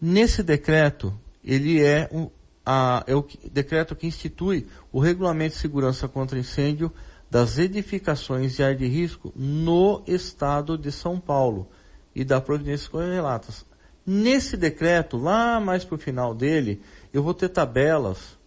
[0.00, 2.28] Nesse decreto, ele é, um,
[2.64, 6.92] a, é o decreto que institui o Regulamento de Segurança contra Incêndio
[7.30, 11.68] das edificações de área de risco no estado de São Paulo
[12.14, 13.64] e da providências correlatas.
[14.04, 16.80] Nesse decreto, lá mais para o final dele,
[17.12, 18.38] eu vou ter tabelas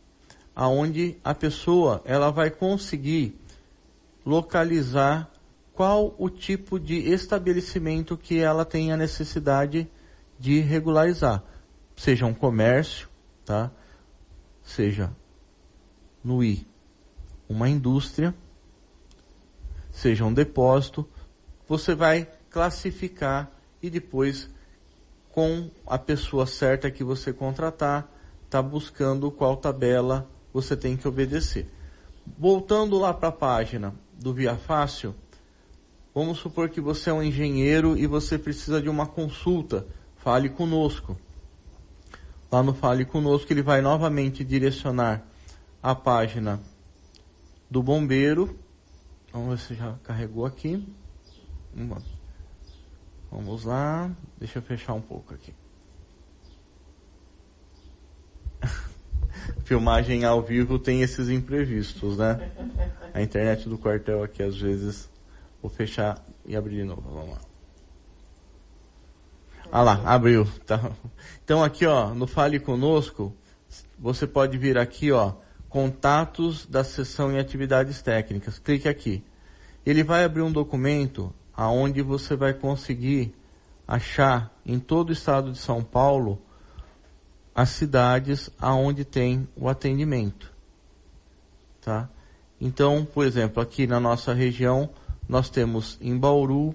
[0.56, 3.38] aonde a pessoa ela vai conseguir
[4.26, 5.30] localizar
[5.74, 9.89] qual o tipo de estabelecimento que ela tem a necessidade
[10.40, 11.44] de regularizar,
[11.96, 13.10] seja um comércio,
[13.46, 13.70] tá?
[14.64, 15.12] Seja
[16.24, 16.66] no I
[17.50, 18.34] uma indústria,
[19.92, 21.06] seja um depósito,
[21.68, 24.50] você vai classificar e depois
[25.32, 28.12] com a pessoa certa que você contratar,
[28.50, 31.68] tá buscando qual tabela você tem que obedecer.
[32.38, 35.16] Voltando lá para a página do Via Fácil,
[36.14, 39.88] vamos supor que você é um engenheiro e você precisa de uma consulta
[40.30, 41.18] Fale conosco.
[42.52, 45.26] Lá no Fale conosco ele vai novamente direcionar
[45.82, 46.62] a página
[47.68, 48.56] do bombeiro.
[49.34, 50.88] Vamos ver se já carregou aqui.
[53.32, 54.12] Vamos lá.
[54.38, 55.52] Deixa eu fechar um pouco aqui.
[59.66, 62.52] Filmagem ao vivo tem esses imprevistos, né?
[63.16, 65.10] A internet do quartel aqui às vezes
[65.60, 67.02] vou fechar e abrir de novo.
[67.02, 67.49] Vamos lá.
[69.72, 70.48] Ah lá, abriu.
[70.66, 70.92] Tá.
[71.44, 73.34] Então aqui, ó, no Fale Conosco,
[73.98, 75.34] você pode vir aqui, ó,
[75.68, 78.58] contatos da sessão em atividades técnicas.
[78.58, 79.24] Clique aqui.
[79.86, 83.36] Ele vai abrir um documento aonde você vai conseguir
[83.88, 86.42] achar em todo o estado de São Paulo
[87.54, 90.52] as cidades aonde tem o atendimento.
[91.82, 92.10] Tá?
[92.60, 94.90] Então, por exemplo, aqui na nossa região,
[95.28, 96.74] nós temos em Bauru,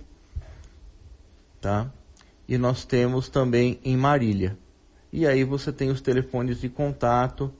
[1.61, 1.91] tá?
[2.47, 4.59] E nós temos também em Marília.
[5.13, 7.53] E aí você tem os telefones de contato,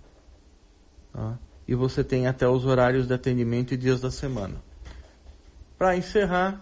[1.13, 1.39] tá?
[1.67, 4.57] E você tem até os horários de atendimento e dias da semana.
[5.79, 6.61] Para encerrar,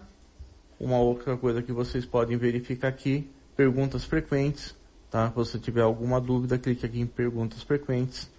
[0.79, 4.75] uma outra coisa que vocês podem verificar aqui, perguntas frequentes,
[5.09, 5.29] tá?
[5.29, 8.29] Se você tiver alguma dúvida, clique aqui em perguntas frequentes.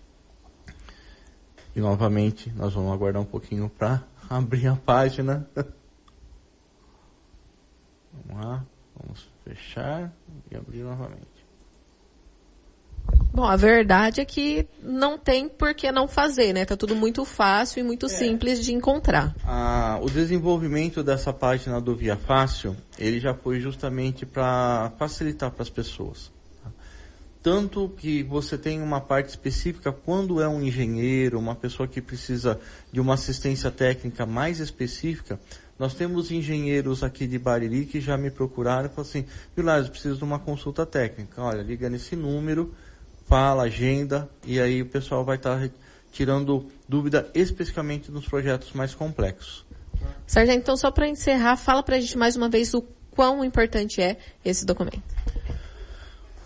[1.75, 5.49] E novamente, nós vamos aguardar um pouquinho para abrir a página.
[8.13, 8.65] vamos lá,
[8.97, 10.13] vamos fechar
[10.51, 11.35] e abrir novamente.
[13.33, 16.65] Bom, a verdade é que não tem por que não fazer, né?
[16.65, 18.09] Tá tudo muito fácil e muito é.
[18.09, 19.35] simples de encontrar.
[19.45, 25.63] Ah, o desenvolvimento dessa página do Via Fácil, ele já foi justamente para facilitar para
[25.63, 26.33] as pessoas.
[27.45, 32.59] Tanto que você tem uma parte específica quando é um engenheiro, uma pessoa que precisa
[32.91, 35.39] de uma assistência técnica mais específica.
[35.79, 39.25] Nós temos engenheiros aqui de Bariri que já me procuraram e falaram assim,
[39.57, 41.43] Vilares, preciso de uma consulta técnica.
[41.43, 42.73] Olha, liga nesse número,
[43.27, 45.71] fala, agenda, e aí o pessoal vai estar tá
[46.13, 49.67] tirando dúvida especificamente nos projetos mais complexos.
[50.27, 54.01] Sargento, então só para encerrar, fala para a gente mais uma vez o quão importante
[54.01, 55.03] é esse documento.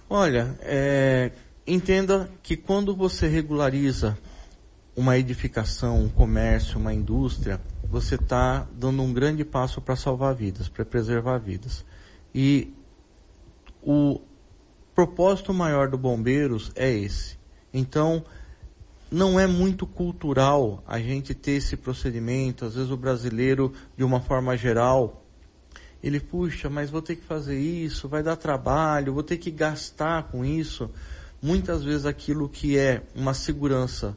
[0.08, 1.32] Olha, é,
[1.66, 4.16] entenda que quando você regulariza
[4.96, 7.60] uma edificação, um comércio, uma indústria,
[7.90, 11.84] você está dando um grande passo para salvar vidas, para preservar vidas.
[12.34, 12.72] E
[13.82, 14.20] o
[14.94, 17.38] propósito maior do Bombeiros é esse.
[17.72, 18.24] Então,
[19.10, 22.66] não é muito cultural a gente ter esse procedimento.
[22.66, 25.24] Às vezes o brasileiro, de uma forma geral,
[26.02, 30.24] ele, puxa, mas vou ter que fazer isso, vai dar trabalho, vou ter que gastar
[30.24, 30.90] com isso.
[31.40, 34.16] Muitas vezes aquilo que é uma segurança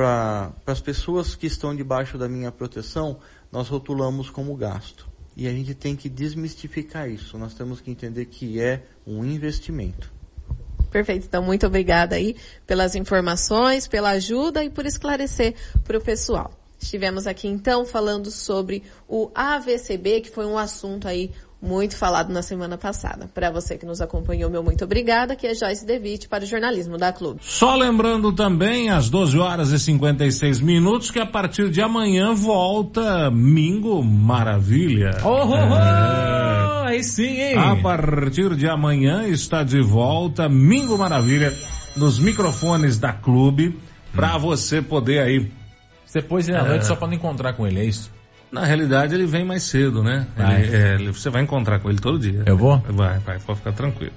[0.00, 3.18] para as pessoas que estão debaixo da minha proteção,
[3.52, 5.06] nós rotulamos como gasto.
[5.36, 7.36] E a gente tem que desmistificar isso.
[7.36, 10.10] Nós temos que entender que é um investimento.
[10.90, 11.26] Perfeito.
[11.26, 12.34] Então, muito obrigada aí
[12.66, 16.50] pelas informações, pela ajuda e por esclarecer para o pessoal.
[16.78, 21.30] Estivemos aqui então falando sobre o AVCB, que foi um assunto aí
[21.62, 23.28] muito falado na semana passada.
[23.34, 26.96] Para você que nos acompanhou, meu muito obrigada, que é Joyce Devitt para o jornalismo
[26.96, 27.40] da Clube.
[27.42, 33.30] Só lembrando também, às 12 horas e 56 minutos, que a partir de amanhã volta
[33.30, 35.18] Mingo Maravilha.
[35.24, 35.76] Oh, oh, oh!
[35.76, 36.90] É...
[36.90, 37.56] Aí sim, hein?
[37.56, 41.56] A partir de amanhã está de volta Mingo Maravilha
[41.96, 43.78] nos microfones da Clube,
[44.12, 44.40] para hum.
[44.40, 45.60] você poder aí
[46.10, 46.88] você pôs ele à noite é.
[46.88, 48.10] só para não encontrar com ele, é isso?
[48.52, 50.26] Na realidade, ele vem mais cedo, né?
[50.36, 52.42] Ele, é, você vai encontrar com ele todo dia.
[52.46, 52.78] Eu vou?
[52.88, 54.12] Vai, vai, pode ficar tranquilo.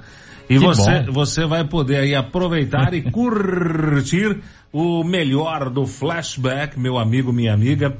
[0.49, 7.31] E você, você vai poder aí aproveitar e curtir o melhor do flashback, meu amigo,
[7.31, 7.95] minha amiga,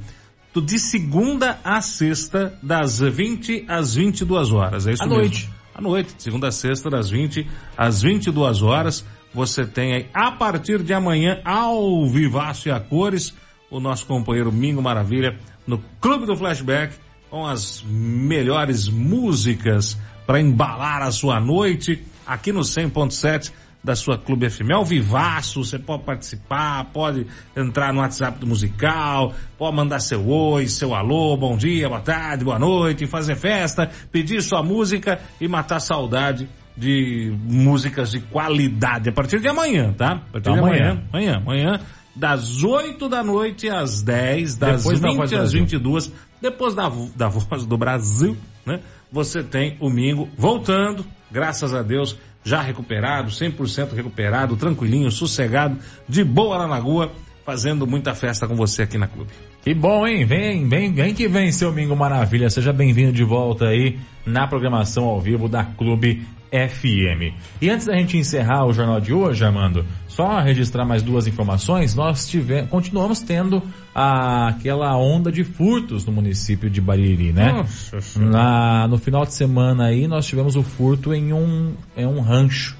[0.54, 4.86] de segunda a sexta, das 20 às 22 horas.
[4.86, 5.20] É isso à mesmo?
[5.20, 5.50] noite.
[5.74, 9.04] À noite, segunda a sexta, das 20 às 22 horas.
[9.32, 13.34] Você tem aí, a partir de amanhã, ao vivaço e a cores,
[13.68, 15.36] o nosso companheiro Mingo Maravilha
[15.66, 16.94] no Clube do Flashback
[17.30, 23.52] com as melhores músicas para embalar a sua noite aqui no 100.7
[23.82, 24.70] da sua Clube FM.
[24.70, 30.26] É o vivaço, você pode participar, pode entrar no WhatsApp do musical, pode mandar seu
[30.26, 35.46] oi, seu alô, bom dia, boa tarde, boa noite, fazer festa, pedir sua música e
[35.46, 40.22] matar saudade de músicas de qualidade a partir de amanhã, tá?
[40.28, 41.80] A partir de amanhã, amanhã, amanhã
[42.14, 47.66] das 8 da noite às 10, das depois 20 às 22, depois da, da Voz
[47.66, 48.80] do Brasil, né?
[49.10, 56.22] Você tem o Mingo voltando, graças a Deus, já recuperado, 100% recuperado, tranquilinho, sossegado, de
[56.24, 57.12] boa na lagoa,
[57.44, 59.30] fazendo muita festa com você aqui na clube.
[59.62, 60.24] Que bom, hein?
[60.24, 62.50] Vem, vem, vem que vem, seu Mingo Maravilha.
[62.50, 67.34] Seja bem-vindo de volta aí na programação ao vivo da Clube FM.
[67.60, 71.94] E antes da gente encerrar o jornal de hoje, Armando, só registrar mais duas informações,
[71.94, 73.60] nós tivemos, continuamos tendo
[73.92, 77.52] a, aquela onda de furtos no município de Bariri, né?
[77.52, 82.20] Nossa Na, no final de semana aí nós tivemos o furto em um, em um
[82.20, 82.76] rancho,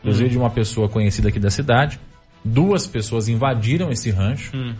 [0.00, 0.32] inclusive hum.
[0.32, 2.00] de uma pessoa conhecida aqui da cidade.
[2.44, 4.74] Duas pessoas invadiram esse rancho, hum.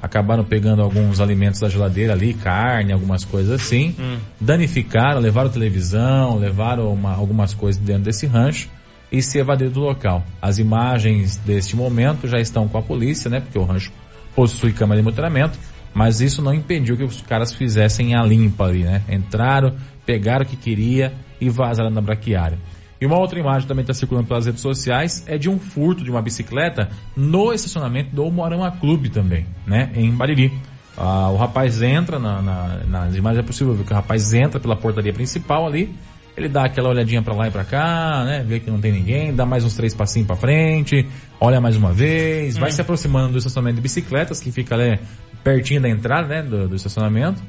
[0.00, 4.18] Acabaram pegando alguns alimentos da geladeira ali, carne, algumas coisas assim, Hum.
[4.40, 8.68] danificaram, levaram televisão, levaram uma- algumas coisas dentro desse rancho
[9.10, 10.24] e se evadiram do local.
[10.40, 13.40] As imagens deste momento já estão com a polícia, né?
[13.40, 13.90] Porque o rancho
[14.34, 15.58] possui câmera de monitoramento,
[15.92, 19.02] mas isso não impediu que os caras fizessem a limpa ali, né?
[19.08, 19.74] Entraram,
[20.06, 22.58] pegaram o que queria e vazaram na braquiária.
[23.00, 26.10] E uma outra imagem também está circulando pelas redes sociais é de um furto de
[26.10, 29.90] uma bicicleta no estacionamento do Moarama Clube também, né?
[29.94, 30.52] Em Bariri.
[30.96, 34.58] Ah, o rapaz entra na, na- nas imagens é possível ver que o rapaz entra
[34.58, 35.94] pela portaria principal ali,
[36.36, 38.44] ele dá aquela olhadinha pra lá e pra cá, né?
[38.46, 41.06] Vê que não tem ninguém, dá mais uns três passinhos pra frente,
[41.40, 44.98] olha mais uma vez, vai se aproximando do estacionamento de bicicletas que fica ali
[45.44, 46.42] pertinho da entrada, né?
[46.42, 47.40] Do, do estacionamento.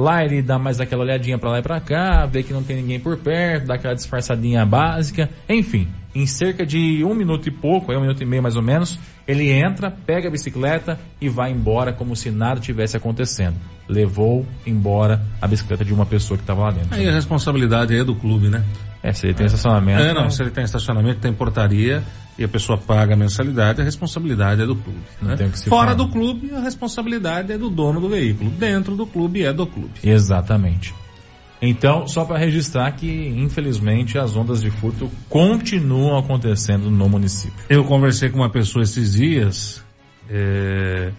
[0.00, 2.76] Lá ele dá mais aquela olhadinha pra lá e pra cá, vê que não tem
[2.76, 5.28] ninguém por perto, dá aquela disfarçadinha básica.
[5.46, 8.62] Enfim, em cerca de um minuto e pouco, aí um minuto e meio mais ou
[8.62, 8.98] menos,
[9.28, 13.56] ele entra, pega a bicicleta e vai embora como se nada tivesse acontecendo.
[13.86, 16.94] Levou embora a bicicleta de uma pessoa que estava lá dentro.
[16.94, 18.64] Aí a responsabilidade é do clube, né?
[19.02, 20.02] É, se ele tem estacionamento.
[20.02, 22.02] É, não, se ele tem estacionamento, tem portaria
[22.38, 25.00] e a pessoa paga a mensalidade, a responsabilidade é do clube.
[25.20, 25.36] Né?
[25.68, 28.50] Fora do clube, a responsabilidade é do dono do veículo.
[28.50, 29.92] Dentro do clube é do clube.
[30.02, 30.94] Exatamente.
[31.62, 37.58] Então, só para registrar que, infelizmente, as ondas de furto continuam acontecendo no município.
[37.68, 39.84] Eu conversei com uma pessoa esses dias,
[40.28, 41.12] é,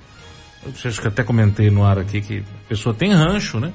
[0.65, 3.71] eu acho que até comentei no ar aqui que a pessoa tem rancho, né?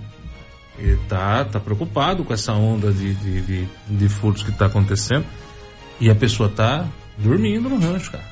[0.79, 5.24] E tá, preocupado com essa onda de, de, de, de furtos que tá acontecendo.
[6.01, 8.24] E a pessoa tá dormindo no rancho, cara.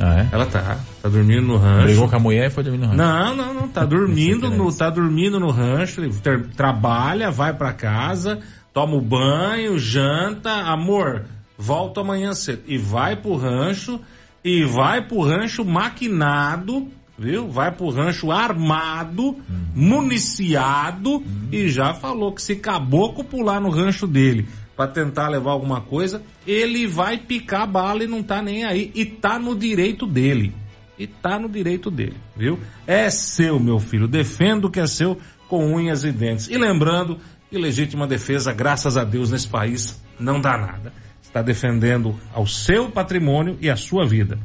[0.00, 0.28] Ah, é?
[0.30, 1.86] Ela tá, tá dormindo no rancho.
[1.86, 2.98] Brigou com a mulher e foi dormir no rancho.
[2.98, 3.68] Não, não, não.
[3.68, 8.38] Tá dormindo sei no, tá dormindo no rancho, ter- trabalha, vai pra casa,
[8.72, 11.24] toma o banho, janta, amor,
[11.56, 12.62] volta amanhã cedo.
[12.66, 14.00] E vai pro rancho,
[14.44, 16.86] e vai pro rancho maquinado,
[17.18, 17.48] viu?
[17.48, 19.36] Vai pro rancho armado,
[19.74, 24.46] municiado, e já falou que se caboclo pular no rancho dele
[24.76, 29.04] pra tentar levar alguma coisa, ele vai picar bala e não tá nem aí, e
[29.04, 30.54] tá no direito dele.
[30.96, 32.58] E tá no direito dele, viu?
[32.86, 34.06] É seu, meu filho.
[34.06, 36.48] Defenda o que é seu com unhas e dentes.
[36.48, 37.18] E lembrando
[37.50, 40.92] que legítima defesa, graças a Deus, nesse país não dá nada.
[41.20, 44.38] Está defendendo ao seu patrimônio e a sua vida.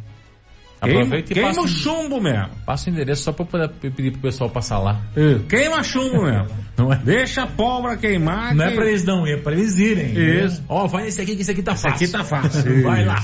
[0.83, 2.49] Aproveita e queima, passa queima o um- chumbo mesmo.
[2.65, 5.01] Passa o endereço só pra poder pedir pro pessoal passar lá.
[5.15, 6.47] É, Queima chumbo mesmo.
[6.77, 6.97] Não é?
[6.97, 8.55] Deixa a pólvora queimar.
[8.55, 10.43] Não é que- pra eles não ir, é pra eles irem.
[10.43, 10.63] Isso.
[10.67, 11.95] Ó, vai nesse aqui que esse aqui tá Esse fácil.
[12.05, 12.63] aqui tá fácil.
[12.83, 13.15] Vai lá.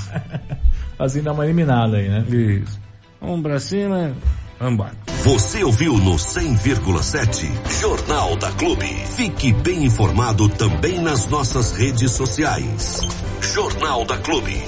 [1.00, 2.26] Assim dá uma eliminada aí, né?
[2.30, 2.80] Isso.
[3.20, 4.14] Vamos pra cima.
[4.60, 4.92] Vambora.
[5.24, 7.50] Você ouviu no 100,7
[7.82, 8.86] Jornal da Clube.
[9.16, 13.02] Fique bem informado também nas nossas redes sociais.
[13.42, 14.62] Jornal da Clube.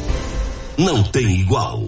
[0.78, 1.84] Não tem igual.